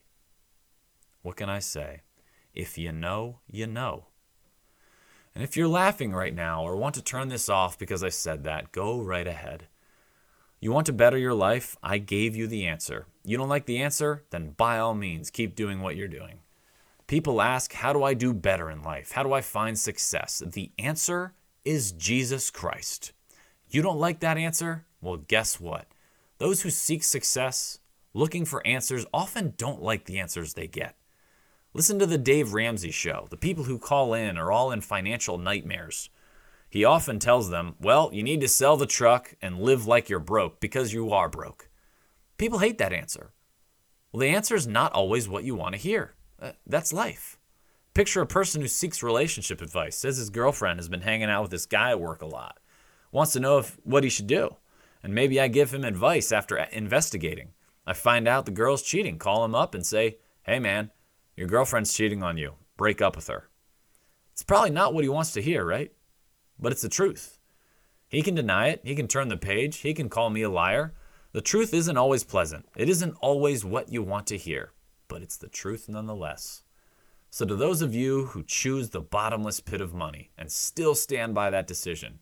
What 1.23 1.37
can 1.37 1.49
I 1.49 1.61
say? 1.61 2.01
If 2.55 2.79
you 2.79 2.91
know, 2.91 3.41
you 3.47 3.67
know. 3.67 4.07
And 5.35 5.45
if 5.45 5.57
you're 5.57 5.69
laughing 5.69 6.13
right 6.13 6.35
now 6.35 6.65
or 6.65 6.77
want 6.77 6.95
to 6.97 7.03
turn 7.03 7.29
this 7.29 7.49
off 7.49 7.79
because 7.79 8.03
I 8.03 8.09
said 8.09 8.45
that, 8.45 8.73
go 8.73 9.01
right 9.01 9.27
ahead. 9.27 9.69
You 10.61 10.73
want 10.73 10.87
to 10.87 10.93
better 10.93 11.17
your 11.17 11.35
life? 11.35 11.77
I 11.83 11.99
gave 11.99 12.37
you 12.37 12.47
the 12.47 12.67
answer. 12.67 13.07
You 13.25 13.39
don't 13.39 13.49
like 13.49 13.67
the 13.67 13.79
answer? 13.79 14.25
Then 14.31 14.51
by 14.51 14.79
all 14.79 14.95
means, 14.95 15.31
keep 15.31 15.55
doing 15.55 15.81
what 15.81 15.97
you're 15.97 16.09
doing. 16.09 16.41
People 17.07 17.41
ask, 17.41 17.73
How 17.73 17.93
do 17.93 18.05
I 18.05 18.15
do 18.15 18.35
better 18.35 18.71
in 18.71 18.83
life? 18.83 19.13
How 19.13 19.23
do 19.23 19.33
I 19.33 19.41
find 19.41 19.79
success? 19.79 20.43
The 20.47 20.71
answer 20.79 21.33
is 21.65 21.93
Jesus 21.93 22.51
Christ. 22.51 23.13
You 23.71 23.83
don't 23.83 23.99
like 23.99 24.21
that 24.21 24.37
answer? 24.37 24.85
Well, 25.01 25.17
guess 25.17 25.59
what? 25.59 25.87
Those 26.39 26.63
who 26.63 26.71
seek 26.71 27.03
success, 27.03 27.79
looking 28.15 28.45
for 28.45 28.67
answers, 28.67 29.07
often 29.13 29.55
don't 29.57 29.83
like 29.83 30.05
the 30.05 30.19
answers 30.19 30.55
they 30.55 30.67
get. 30.67 30.95
Listen 31.73 32.01
to 32.01 32.07
the 32.07 32.19
Dave 32.19 32.53
Ramsey 32.53 32.91
show. 32.91 33.29
The 33.31 33.37
people 33.37 33.65
who 33.65 33.79
call 33.79 34.13
in 34.13 34.37
are 34.37 34.51
all 34.51 34.73
in 34.73 34.81
financial 34.81 35.39
nightmares. 35.39 36.11
He 36.69 36.85
often 36.85 37.21
tells 37.21 37.51
them, 37.51 37.77
well, 37.81 38.11
you 38.13 38.25
need 38.25 38.41
to 38.41 38.49
sell 38.49 38.77
the 38.77 38.87
truck 38.87 39.35
and 39.41 39.61
live 39.61 39.87
like 39.87 40.09
you're 40.09 40.19
broke 40.19 40.59
because 40.59 40.93
you 40.93 41.13
are 41.13 41.29
broke. 41.29 41.69
People 42.39 42.59
hate 42.59 42.79
that 42.79 42.93
answer. 42.93 43.33
Well, 44.11 44.21
the 44.21 44.29
answer 44.29 44.57
is 44.57 44.67
not 44.67 44.93
always 44.93 45.29
what 45.29 45.45
you 45.45 45.55
want 45.55 45.75
to 45.75 45.81
hear. 45.81 46.15
Uh, 46.41 46.53
that's 46.67 46.93
life. 46.93 47.39
Picture 47.95 48.21
a 48.21 48.27
person 48.27 48.61
who 48.61 48.69
seeks 48.69 49.03
relationship 49.03 49.61
advice, 49.61 49.97
says 49.97 50.17
his 50.17 50.31
girlfriend 50.31 50.81
has 50.81 50.89
been 50.89 51.03
hanging 51.03 51.31
out 51.31 51.43
with 51.43 51.51
this 51.53 51.67
guy 51.67 51.91
at 51.91 52.01
work 52.01 52.23
a 52.23 52.27
lot, 52.27 52.59
wants 53.13 53.33
to 53.35 53.41
know 53.41 53.59
if, 53.59 53.79
what 53.85 54.05
he 54.05 54.11
should 54.11 54.27
do. 54.27 54.57
And 55.03 55.15
maybe 55.15 55.41
I 55.41 55.49
give 55.49 55.73
him 55.73 55.85
advice 55.85 56.33
after 56.33 56.57
investigating. 56.57 57.51
I 57.87 57.93
find 57.93 58.27
out 58.27 58.45
the 58.47 58.53
girl's 58.53 58.83
cheating, 58.83 59.19
call 59.19 59.45
him 59.45 59.55
up 59.55 59.75
and 59.75 59.85
say, 59.85 60.19
hey 60.45 60.59
man, 60.59 60.91
your 61.37 61.49
girlfriend's 61.49 61.93
cheating 61.93 62.23
on 62.23 62.37
you. 62.37 62.55
Break 62.77 63.01
up 63.01 63.17
with 63.17 63.29
her. 63.29 63.49
It's 64.33 64.43
probably 64.43 64.71
not 64.71 64.95
what 64.95 65.05
he 65.05 65.11
wants 65.11 65.33
to 65.33 65.43
hear, 65.43 65.65
right? 65.65 65.93
But 66.59 66.73
it's 66.73 66.83
the 66.83 66.89
truth. 66.89 67.39
He 68.09 68.23
can 68.23 68.35
deny 68.35 68.69
it. 68.69 68.81
He 68.85 68.95
can 68.95 69.07
turn 69.07 69.29
the 69.29 69.37
page. 69.37 69.79
He 69.79 69.95
can 69.95 70.09
call 70.09 70.31
me 70.31 70.43
a 70.43 70.51
liar. 70.51 70.95
The 71.33 71.41
truth 71.41 71.73
isn't 71.73 71.97
always 71.97 72.25
pleasant. 72.25 72.67
It 72.75 72.89
isn't 72.89 73.17
always 73.21 73.65
what 73.65 73.93
you 73.93 74.03
want 74.03 74.27
to 74.29 74.37
hear, 74.37 74.73
but 75.07 75.23
it's 75.23 75.37
the 75.37 75.49
truth 75.49 75.89
nonetheless. 75.89 76.65
So, 77.31 77.47
to 77.47 77.55
those 77.55 77.83
of 77.83 77.95
you 77.95 78.27
who 78.27 78.43
choose 78.43 78.91
the 78.91 79.01
bottomless 79.01 79.61
pit 79.61 79.81
of 79.81 79.95
money 79.95 80.33
and 80.37 80.51
still 80.51 80.97
stand 80.97 81.33
by 81.33 81.49
that 81.51 81.69
decision, 81.69 82.19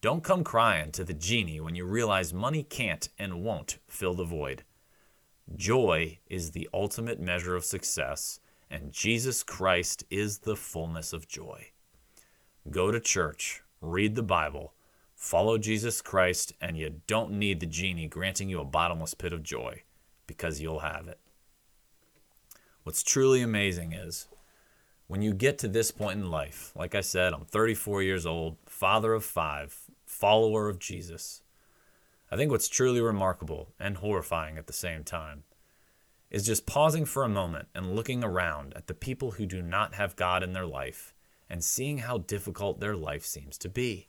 don't 0.00 0.24
come 0.24 0.42
crying 0.42 0.90
to 0.92 1.04
the 1.04 1.14
genie 1.14 1.60
when 1.60 1.76
you 1.76 1.84
realize 1.84 2.34
money 2.34 2.64
can't 2.64 3.08
and 3.18 3.44
won't 3.44 3.78
fill 3.86 4.14
the 4.14 4.24
void. 4.24 4.64
Joy 5.54 6.18
is 6.26 6.50
the 6.50 6.68
ultimate 6.74 7.20
measure 7.20 7.54
of 7.54 7.64
success 7.64 8.40
and 8.70 8.92
Jesus 8.92 9.42
Christ 9.42 10.04
is 10.10 10.38
the 10.38 10.56
fullness 10.56 11.12
of 11.12 11.28
joy. 11.28 11.68
Go 12.70 12.90
to 12.90 13.00
church, 13.00 13.62
read 13.80 14.14
the 14.14 14.22
Bible, 14.22 14.74
follow 15.14 15.58
Jesus 15.58 16.02
Christ, 16.02 16.52
and 16.60 16.76
you 16.76 17.00
don't 17.06 17.32
need 17.32 17.60
the 17.60 17.66
genie 17.66 18.06
granting 18.06 18.48
you 18.48 18.60
a 18.60 18.64
bottomless 18.64 19.14
pit 19.14 19.32
of 19.32 19.42
joy 19.42 19.82
because 20.26 20.60
you'll 20.60 20.80
have 20.80 21.08
it. 21.08 21.18
What's 22.82 23.02
truly 23.02 23.42
amazing 23.42 23.92
is 23.92 24.28
when 25.06 25.22
you 25.22 25.32
get 25.32 25.58
to 25.58 25.68
this 25.68 25.90
point 25.90 26.20
in 26.20 26.30
life, 26.30 26.72
like 26.76 26.94
I 26.94 27.00
said, 27.00 27.32
I'm 27.32 27.46
34 27.46 28.02
years 28.02 28.26
old, 28.26 28.56
father 28.66 29.14
of 29.14 29.24
five, 29.24 29.76
follower 30.04 30.68
of 30.68 30.78
Jesus. 30.78 31.42
I 32.30 32.36
think 32.36 32.50
what's 32.50 32.68
truly 32.68 33.00
remarkable 33.00 33.72
and 33.80 33.96
horrifying 33.96 34.58
at 34.58 34.66
the 34.66 34.72
same 34.74 35.04
time 35.04 35.44
is 36.30 36.46
just 36.46 36.66
pausing 36.66 37.04
for 37.04 37.24
a 37.24 37.28
moment 37.28 37.68
and 37.74 37.94
looking 37.94 38.22
around 38.22 38.74
at 38.76 38.86
the 38.86 38.94
people 38.94 39.32
who 39.32 39.46
do 39.46 39.62
not 39.62 39.94
have 39.94 40.16
God 40.16 40.42
in 40.42 40.52
their 40.52 40.66
life 40.66 41.14
and 41.48 41.64
seeing 41.64 41.98
how 41.98 42.18
difficult 42.18 42.80
their 42.80 42.96
life 42.96 43.24
seems 43.24 43.56
to 43.58 43.68
be. 43.68 44.08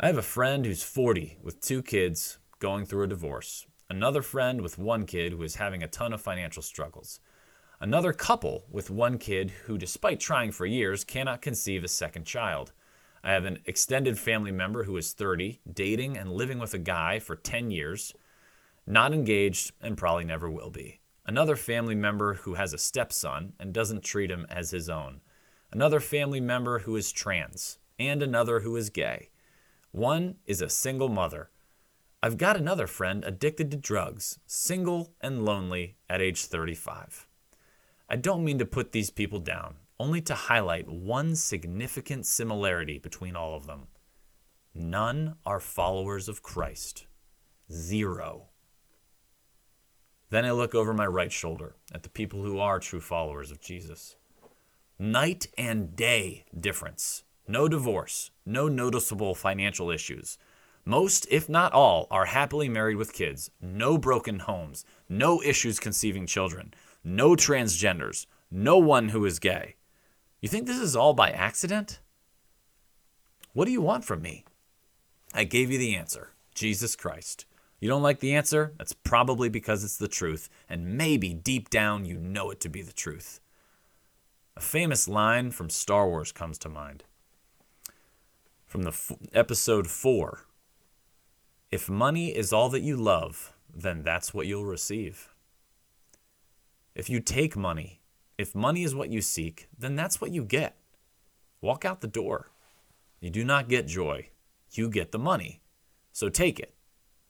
I 0.00 0.06
have 0.06 0.18
a 0.18 0.22
friend 0.22 0.64
who's 0.64 0.82
40 0.82 1.38
with 1.42 1.60
two 1.60 1.82
kids 1.82 2.38
going 2.58 2.86
through 2.86 3.04
a 3.04 3.08
divorce, 3.08 3.66
another 3.90 4.22
friend 4.22 4.62
with 4.62 4.78
one 4.78 5.04
kid 5.04 5.32
who 5.32 5.42
is 5.42 5.56
having 5.56 5.82
a 5.82 5.88
ton 5.88 6.12
of 6.12 6.20
financial 6.20 6.62
struggles, 6.62 7.20
another 7.80 8.12
couple 8.12 8.64
with 8.70 8.90
one 8.90 9.18
kid 9.18 9.50
who, 9.64 9.76
despite 9.76 10.20
trying 10.20 10.52
for 10.52 10.64
years, 10.64 11.04
cannot 11.04 11.42
conceive 11.42 11.84
a 11.84 11.88
second 11.88 12.24
child. 12.24 12.72
I 13.22 13.32
have 13.32 13.44
an 13.44 13.58
extended 13.66 14.18
family 14.18 14.52
member 14.52 14.84
who 14.84 14.96
is 14.96 15.12
30, 15.12 15.60
dating 15.70 16.16
and 16.16 16.30
living 16.32 16.58
with 16.58 16.72
a 16.74 16.78
guy 16.78 17.18
for 17.18 17.36
10 17.36 17.70
years 17.70 18.14
not 18.86 19.12
engaged, 19.12 19.72
and 19.80 19.96
probably 19.96 20.24
never 20.24 20.50
will 20.50 20.70
be. 20.70 21.00
Another 21.24 21.56
family 21.56 21.94
member 21.96 22.34
who 22.34 22.54
has 22.54 22.72
a 22.72 22.78
stepson 22.78 23.54
and 23.58 23.72
doesn't 23.72 24.04
treat 24.04 24.30
him 24.30 24.46
as 24.48 24.70
his 24.70 24.88
own. 24.88 25.20
Another 25.72 25.98
family 25.98 26.40
member 26.40 26.80
who 26.80 26.94
is 26.94 27.10
trans, 27.10 27.78
and 27.98 28.22
another 28.22 28.60
who 28.60 28.76
is 28.76 28.90
gay. 28.90 29.30
One 29.90 30.36
is 30.46 30.62
a 30.62 30.68
single 30.68 31.08
mother. 31.08 31.50
I've 32.22 32.38
got 32.38 32.56
another 32.56 32.86
friend 32.86 33.24
addicted 33.24 33.70
to 33.70 33.76
drugs, 33.76 34.38
single 34.46 35.12
and 35.20 35.44
lonely 35.44 35.96
at 36.08 36.20
age 36.20 36.44
35. 36.44 37.26
I 38.08 38.16
don't 38.16 38.44
mean 38.44 38.58
to 38.58 38.66
put 38.66 38.92
these 38.92 39.10
people 39.10 39.40
down, 39.40 39.76
only 39.98 40.20
to 40.22 40.34
highlight 40.34 40.88
one 40.88 41.34
significant 41.34 42.26
similarity 42.26 42.98
between 42.98 43.34
all 43.34 43.54
of 43.56 43.66
them. 43.66 43.88
None 44.74 45.36
are 45.44 45.58
followers 45.58 46.28
of 46.28 46.42
Christ. 46.42 47.06
Zero. 47.72 48.50
Then 50.30 50.44
I 50.44 50.50
look 50.50 50.74
over 50.74 50.92
my 50.92 51.06
right 51.06 51.30
shoulder 51.30 51.76
at 51.92 52.02
the 52.02 52.08
people 52.08 52.42
who 52.42 52.58
are 52.58 52.80
true 52.80 53.00
followers 53.00 53.50
of 53.50 53.60
Jesus. 53.60 54.16
Night 54.98 55.46
and 55.56 55.94
day 55.94 56.44
difference. 56.58 57.22
No 57.46 57.68
divorce, 57.68 58.32
no 58.44 58.66
noticeable 58.66 59.34
financial 59.34 59.90
issues. 59.90 60.36
Most, 60.84 61.26
if 61.30 61.48
not 61.48 61.72
all, 61.72 62.08
are 62.10 62.26
happily 62.26 62.68
married 62.68 62.96
with 62.96 63.12
kids, 63.12 63.50
no 63.60 63.98
broken 63.98 64.40
homes, 64.40 64.84
no 65.08 65.42
issues 65.42 65.78
conceiving 65.78 66.26
children, 66.26 66.74
no 67.04 67.30
transgenders, 67.30 68.26
no 68.50 68.78
one 68.78 69.10
who 69.10 69.24
is 69.24 69.38
gay. 69.38 69.76
You 70.40 70.48
think 70.48 70.66
this 70.66 70.78
is 70.78 70.96
all 70.96 71.14
by 71.14 71.30
accident? 71.30 72.00
What 73.52 73.64
do 73.64 73.72
you 73.72 73.80
want 73.80 74.04
from 74.04 74.22
me? 74.22 74.44
I 75.32 75.44
gave 75.44 75.70
you 75.70 75.78
the 75.78 75.96
answer 75.96 76.32
Jesus 76.54 76.94
Christ. 76.94 77.45
You 77.78 77.88
don't 77.88 78.02
like 78.02 78.20
the 78.20 78.34
answer? 78.34 78.72
That's 78.78 78.94
probably 78.94 79.48
because 79.48 79.84
it's 79.84 79.98
the 79.98 80.08
truth, 80.08 80.48
and 80.68 80.96
maybe 80.96 81.34
deep 81.34 81.68
down 81.68 82.04
you 82.04 82.18
know 82.18 82.50
it 82.50 82.60
to 82.60 82.68
be 82.68 82.82
the 82.82 82.92
truth. 82.92 83.40
A 84.56 84.60
famous 84.60 85.06
line 85.06 85.50
from 85.50 85.68
Star 85.68 86.08
Wars 86.08 86.32
comes 86.32 86.56
to 86.58 86.68
mind. 86.70 87.04
From 88.64 88.82
the 88.82 88.90
f- 88.90 89.12
episode 89.34 89.86
4 89.86 90.46
If 91.70 91.90
money 91.90 92.34
is 92.34 92.52
all 92.52 92.70
that 92.70 92.80
you 92.80 92.96
love, 92.96 93.52
then 93.74 94.02
that's 94.02 94.32
what 94.32 94.46
you'll 94.46 94.64
receive. 94.64 95.34
If 96.94 97.10
you 97.10 97.20
take 97.20 97.56
money, 97.56 98.00
if 98.38 98.54
money 98.54 98.82
is 98.82 98.94
what 98.94 99.10
you 99.10 99.20
seek, 99.20 99.68
then 99.78 99.96
that's 99.96 100.20
what 100.20 100.32
you 100.32 100.42
get. 100.42 100.76
Walk 101.60 101.84
out 101.84 102.00
the 102.00 102.06
door. 102.06 102.50
You 103.20 103.28
do 103.28 103.44
not 103.44 103.68
get 103.68 103.86
joy, 103.86 104.30
you 104.70 104.88
get 104.88 105.12
the 105.12 105.18
money. 105.18 105.60
So 106.12 106.30
take 106.30 106.58
it. 106.58 106.75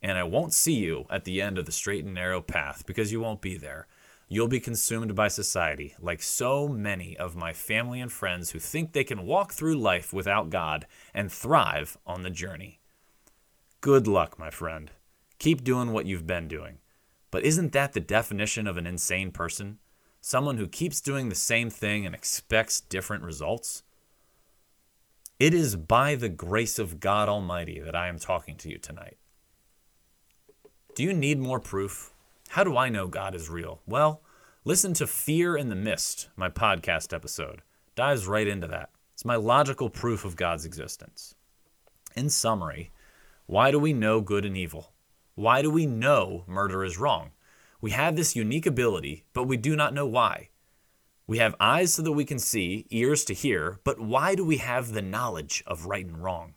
And 0.02 0.18
I 0.18 0.24
won't 0.24 0.52
see 0.52 0.74
you 0.74 1.06
at 1.10 1.24
the 1.24 1.40
end 1.40 1.58
of 1.58 1.66
the 1.66 1.72
straight 1.72 2.04
and 2.04 2.14
narrow 2.14 2.40
path 2.40 2.84
because 2.86 3.12
you 3.12 3.20
won't 3.20 3.40
be 3.40 3.56
there. 3.56 3.86
You'll 4.28 4.48
be 4.48 4.60
consumed 4.60 5.14
by 5.14 5.28
society, 5.28 5.94
like 6.00 6.20
so 6.20 6.66
many 6.66 7.16
of 7.16 7.36
my 7.36 7.52
family 7.52 8.00
and 8.00 8.10
friends 8.10 8.50
who 8.50 8.58
think 8.58 8.92
they 8.92 9.04
can 9.04 9.24
walk 9.24 9.52
through 9.52 9.76
life 9.76 10.12
without 10.12 10.50
God 10.50 10.86
and 11.14 11.30
thrive 11.30 11.96
on 12.04 12.22
the 12.22 12.30
journey. 12.30 12.80
Good 13.80 14.08
luck, 14.08 14.36
my 14.36 14.50
friend. 14.50 14.90
Keep 15.38 15.62
doing 15.62 15.92
what 15.92 16.06
you've 16.06 16.26
been 16.26 16.48
doing. 16.48 16.78
But 17.30 17.44
isn't 17.44 17.72
that 17.72 17.92
the 17.92 18.00
definition 18.00 18.66
of 18.66 18.76
an 18.76 18.86
insane 18.86 19.30
person? 19.30 19.78
Someone 20.20 20.56
who 20.56 20.66
keeps 20.66 21.00
doing 21.00 21.28
the 21.28 21.36
same 21.36 21.70
thing 21.70 22.04
and 22.04 22.14
expects 22.14 22.80
different 22.80 23.22
results? 23.22 23.84
It 25.38 25.54
is 25.54 25.76
by 25.76 26.16
the 26.16 26.28
grace 26.28 26.80
of 26.80 26.98
God 26.98 27.28
Almighty 27.28 27.78
that 27.78 27.94
I 27.94 28.08
am 28.08 28.18
talking 28.18 28.56
to 28.56 28.70
you 28.70 28.78
tonight. 28.78 29.18
Do 30.96 31.02
you 31.02 31.12
need 31.12 31.38
more 31.38 31.60
proof? 31.60 32.14
How 32.48 32.64
do 32.64 32.74
I 32.74 32.88
know 32.88 33.06
God 33.06 33.34
is 33.34 33.50
real? 33.50 33.82
Well, 33.86 34.22
listen 34.64 34.94
to 34.94 35.06
Fear 35.06 35.54
in 35.54 35.68
the 35.68 35.74
Mist, 35.74 36.30
my 36.36 36.48
podcast 36.48 37.12
episode. 37.12 37.60
Dives 37.94 38.26
right 38.26 38.48
into 38.48 38.66
that. 38.68 38.88
It's 39.12 39.22
my 39.22 39.36
logical 39.36 39.90
proof 39.90 40.24
of 40.24 40.36
God's 40.36 40.64
existence. 40.64 41.34
In 42.14 42.30
summary, 42.30 42.92
why 43.44 43.70
do 43.70 43.78
we 43.78 43.92
know 43.92 44.22
good 44.22 44.46
and 44.46 44.56
evil? 44.56 44.94
Why 45.34 45.60
do 45.60 45.70
we 45.70 45.84
know 45.84 46.44
murder 46.46 46.82
is 46.82 46.96
wrong? 46.96 47.32
We 47.82 47.90
have 47.90 48.16
this 48.16 48.34
unique 48.34 48.64
ability, 48.64 49.26
but 49.34 49.44
we 49.44 49.58
do 49.58 49.76
not 49.76 49.92
know 49.92 50.06
why. 50.06 50.48
We 51.26 51.36
have 51.36 51.54
eyes 51.60 51.92
so 51.92 52.00
that 52.00 52.12
we 52.12 52.24
can 52.24 52.38
see, 52.38 52.86
ears 52.88 53.22
to 53.26 53.34
hear, 53.34 53.80
but 53.84 54.00
why 54.00 54.34
do 54.34 54.46
we 54.46 54.56
have 54.56 54.94
the 54.94 55.02
knowledge 55.02 55.62
of 55.66 55.84
right 55.84 56.06
and 56.06 56.24
wrong? 56.24 56.54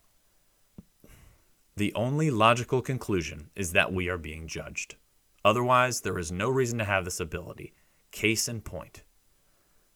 The 1.79 1.95
only 1.95 2.29
logical 2.29 2.81
conclusion 2.81 3.51
is 3.55 3.71
that 3.71 3.93
we 3.93 4.09
are 4.09 4.17
being 4.17 4.47
judged. 4.47 4.97
Otherwise, 5.45 6.01
there 6.01 6.19
is 6.19 6.29
no 6.29 6.49
reason 6.49 6.77
to 6.79 6.83
have 6.83 7.05
this 7.05 7.21
ability. 7.21 7.73
Case 8.11 8.49
in 8.49 8.59
point. 8.59 9.03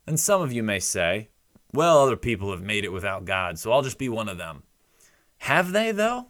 And 0.08 0.18
some 0.18 0.42
of 0.42 0.54
you 0.54 0.64
may 0.64 0.80
say, 0.80 1.28
well, 1.74 2.00
other 2.00 2.16
people 2.16 2.52
have 2.52 2.62
made 2.62 2.86
it 2.86 2.94
without 2.94 3.26
God, 3.26 3.60
so 3.60 3.70
I'll 3.70 3.82
just 3.82 3.98
be 3.98 4.08
one 4.08 4.30
of 4.30 4.38
them. 4.38 4.64
Have 5.40 5.74
they, 5.74 5.92
though? 5.92 6.28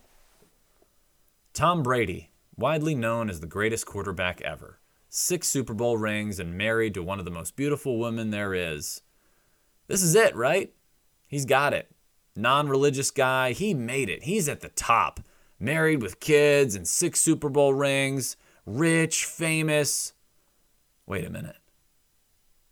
Tom 1.53 1.83
Brady, 1.83 2.31
widely 2.57 2.95
known 2.95 3.29
as 3.29 3.39
the 3.39 3.45
greatest 3.45 3.85
quarterback 3.85 4.41
ever, 4.41 4.79
six 5.07 5.47
Super 5.47 5.75
Bowl 5.75 5.99
rings 5.99 6.39
and 6.39 6.57
married 6.57 6.95
to 6.95 7.03
one 7.03 7.19
of 7.19 7.25
the 7.25 7.29
most 7.29 7.55
beautiful 7.55 7.99
women 7.99 8.31
there 8.31 8.55
is. 8.55 9.03
This 9.85 10.01
is 10.01 10.15
it, 10.15 10.35
right? 10.35 10.73
He's 11.27 11.45
got 11.45 11.75
it. 11.75 11.91
Non 12.35 12.69
religious 12.69 13.11
guy, 13.11 13.51
he 13.51 13.75
made 13.75 14.09
it. 14.09 14.23
He's 14.23 14.49
at 14.49 14.61
the 14.61 14.69
top. 14.69 15.19
Married 15.63 16.01
with 16.01 16.19
kids 16.19 16.75
and 16.75 16.85
six 16.85 17.21
Super 17.21 17.47
Bowl 17.47 17.73
rings 17.73 18.35
rich, 18.65 19.23
famous. 19.23 20.11
Wait 21.05 21.23
a 21.23 21.29
minute. 21.29 21.55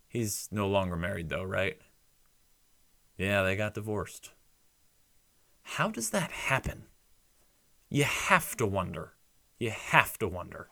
He's 0.10 0.50
no 0.52 0.68
longer 0.68 0.98
married, 0.98 1.30
though, 1.30 1.46
right? 1.46 1.78
Yeah, 3.18 3.44
they 3.44 3.56
got 3.56 3.76
divorced. 3.76 4.32
How 5.62 5.90
does 5.90 6.10
that 6.10 6.32
happen? 6.32 6.84
You 7.90 8.04
have 8.04 8.58
to 8.58 8.66
wonder. 8.68 9.14
You 9.58 9.70
have 9.70 10.18
to 10.20 10.28
wonder. 10.28 10.68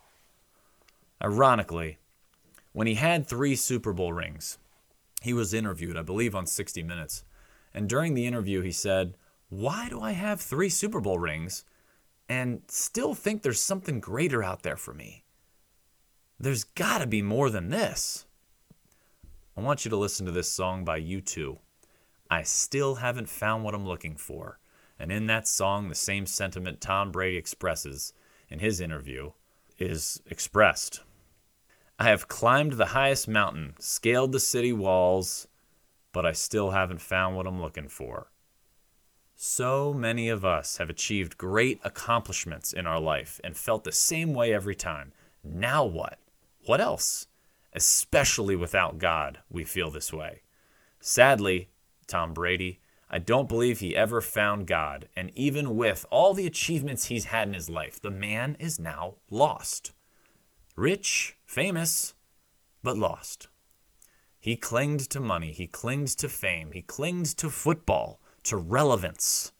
Ironically, 1.24 2.00
when 2.74 2.86
he 2.86 2.96
had 2.96 3.28
three 3.28 3.56
Super 3.56 3.94
Bowl 3.94 4.12
rings, 4.12 4.58
he 5.22 5.32
was 5.32 5.54
interviewed, 5.54 5.96
I 5.96 6.02
believe, 6.02 6.36
on 6.36 6.48
60 6.48 6.84
Minutes. 6.84 7.24
And 7.74 7.88
during 7.88 8.14
the 8.14 8.28
interview, 8.28 8.60
he 8.60 8.74
said, 8.74 9.16
Why 9.48 9.88
do 9.88 10.02
I 10.02 10.12
have 10.12 10.42
three 10.42 10.70
Super 10.70 11.00
Bowl 11.00 11.18
rings 11.18 11.64
and 12.30 12.62
still 12.68 13.16
think 13.16 13.42
there's 13.42 13.60
something 13.60 14.00
greater 14.00 14.44
out 14.44 14.62
there 14.62 14.78
for 14.78 14.94
me. 14.94 15.24
There's 16.40 16.64
got 16.64 17.00
to 17.00 17.08
be 17.08 17.24
more 17.24 17.50
than 17.50 17.70
this. 17.70 18.26
I 19.58 19.62
want 19.62 19.84
you 19.84 19.90
to 19.90 19.98
listen 19.98 20.26
to 20.28 20.32
this 20.32 20.50
song 20.50 20.86
by 20.86 21.02
U2. 21.02 21.58
I 22.30 22.44
still 22.44 22.96
haven't 22.96 23.28
found 23.28 23.64
what 23.64 23.74
I'm 23.74 23.86
looking 23.86 24.16
for. 24.16 24.60
And 25.00 25.12
in 25.12 25.28
that 25.28 25.48
song, 25.48 25.90
the 25.90 25.96
same 25.96 26.26
sentiment 26.26 26.80
Tom 26.80 27.12
Brady 27.12 27.38
expresses 27.38 28.14
in 28.48 28.60
his 28.60 28.80
interview 28.80 29.32
is 29.78 30.22
expressed. 30.28 31.02
I 31.98 32.06
have 32.06 32.28
climbed 32.28 32.74
the 32.74 32.88
highest 32.88 33.28
mountain, 33.28 33.74
scaled 33.80 34.32
the 34.32 34.40
city 34.40 34.72
walls, 34.72 35.48
but 36.14 36.26
I 36.26 36.32
still 36.34 36.72
haven't 36.72 37.02
found 37.02 37.36
what 37.36 37.48
I'm 37.48 37.62
looking 37.62 37.88
for. 37.88 38.32
So 39.42 39.94
many 39.94 40.28
of 40.28 40.44
us 40.44 40.80
have 40.80 40.90
achieved 40.90 41.38
great 41.38 41.80
accomplishments 41.86 42.74
in 42.74 42.86
our 42.86 43.00
life 43.00 43.40
and 43.42 43.56
felt 43.56 43.86
the 43.86 43.92
same 43.94 44.34
way 44.34 44.54
every 44.54 44.76
time. 44.76 45.14
Now 45.46 45.86
what? 45.86 46.20
What 46.66 46.82
else? 46.82 47.28
Especially 47.72 48.58
without 48.58 48.98
God, 48.98 49.40
we 49.50 49.64
feel 49.64 49.92
this 49.92 50.12
way. 50.12 50.42
Sadly, 51.00 51.70
Tom 52.06 52.34
Brady, 52.34 52.82
I 53.10 53.20
don't 53.20 53.48
believe 53.48 53.80
he 53.80 53.96
ever 53.96 54.20
found 54.20 54.68
God, 54.68 55.08
and 55.16 55.32
even 55.36 55.78
with 55.78 56.06
all 56.12 56.34
the 56.34 56.46
achievements 56.46 57.06
he's 57.06 57.26
had 57.26 57.48
in 57.48 57.54
his 57.54 57.70
life, 57.70 58.02
the 58.02 58.12
man 58.12 58.58
is 58.60 58.78
now 58.78 59.16
lost. 59.30 59.94
Rich, 60.76 61.38
famous, 61.46 62.14
but 62.84 62.98
lost. 62.98 63.48
He 64.38 64.58
clinged 64.58 65.10
to 65.12 65.22
money, 65.22 65.54
he 65.54 65.66
clinged 65.66 66.20
to 66.20 66.28
fame, 66.28 66.74
he 66.74 66.82
clinged 66.82 67.38
to 67.38 67.50
football 67.50 68.20
to 68.50 68.58
relevance. 68.58 69.52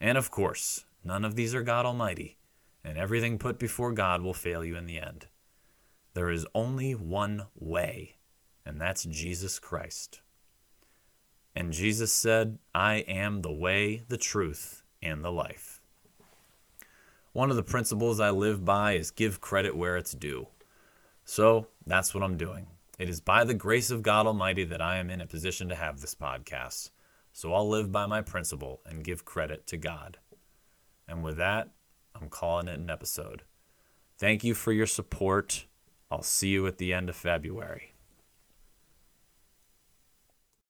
And 0.00 0.16
of 0.16 0.30
course, 0.30 0.84
none 1.02 1.24
of 1.24 1.34
these 1.34 1.54
are 1.54 1.62
God 1.62 1.86
Almighty, 1.86 2.38
and 2.84 2.96
everything 2.96 3.38
put 3.38 3.58
before 3.58 3.92
God 3.92 4.22
will 4.22 4.34
fail 4.34 4.64
you 4.64 4.76
in 4.76 4.86
the 4.86 5.00
end. 5.00 5.26
There 6.14 6.30
is 6.30 6.46
only 6.54 6.94
one 6.94 7.46
way, 7.58 8.16
and 8.64 8.80
that's 8.80 9.04
Jesus 9.04 9.58
Christ. 9.58 10.20
And 11.56 11.72
Jesus 11.72 12.12
said, 12.12 12.58
I 12.74 12.96
am 13.08 13.42
the 13.42 13.52
way, 13.52 14.02
the 14.08 14.16
truth, 14.16 14.82
and 15.02 15.24
the 15.24 15.32
life. 15.32 15.80
One 17.32 17.50
of 17.50 17.56
the 17.56 17.62
principles 17.62 18.20
I 18.20 18.30
live 18.30 18.64
by 18.64 18.92
is 18.92 19.10
give 19.10 19.40
credit 19.40 19.76
where 19.76 19.96
it's 19.96 20.12
due. 20.12 20.48
So 21.24 21.68
that's 21.86 22.14
what 22.14 22.22
I'm 22.22 22.36
doing. 22.36 22.66
It 22.98 23.08
is 23.08 23.20
by 23.20 23.44
the 23.44 23.54
grace 23.54 23.90
of 23.90 24.02
God 24.02 24.26
Almighty 24.26 24.64
that 24.64 24.80
I 24.80 24.98
am 24.98 25.10
in 25.10 25.20
a 25.20 25.26
position 25.26 25.68
to 25.68 25.74
have 25.74 26.00
this 26.00 26.14
podcast. 26.14 26.90
So 27.36 27.52
I'll 27.52 27.68
live 27.68 27.90
by 27.90 28.06
my 28.06 28.22
principle 28.22 28.80
and 28.86 29.02
give 29.02 29.24
credit 29.24 29.66
to 29.66 29.76
God. 29.76 30.18
And 31.08 31.24
with 31.24 31.36
that, 31.38 31.70
I'm 32.14 32.28
calling 32.28 32.68
it 32.68 32.78
an 32.78 32.88
episode. 32.88 33.42
Thank 34.16 34.44
you 34.44 34.54
for 34.54 34.72
your 34.72 34.86
support. 34.86 35.66
I'll 36.12 36.22
see 36.22 36.50
you 36.50 36.64
at 36.68 36.78
the 36.78 36.94
end 36.94 37.08
of 37.08 37.16
February. 37.16 37.93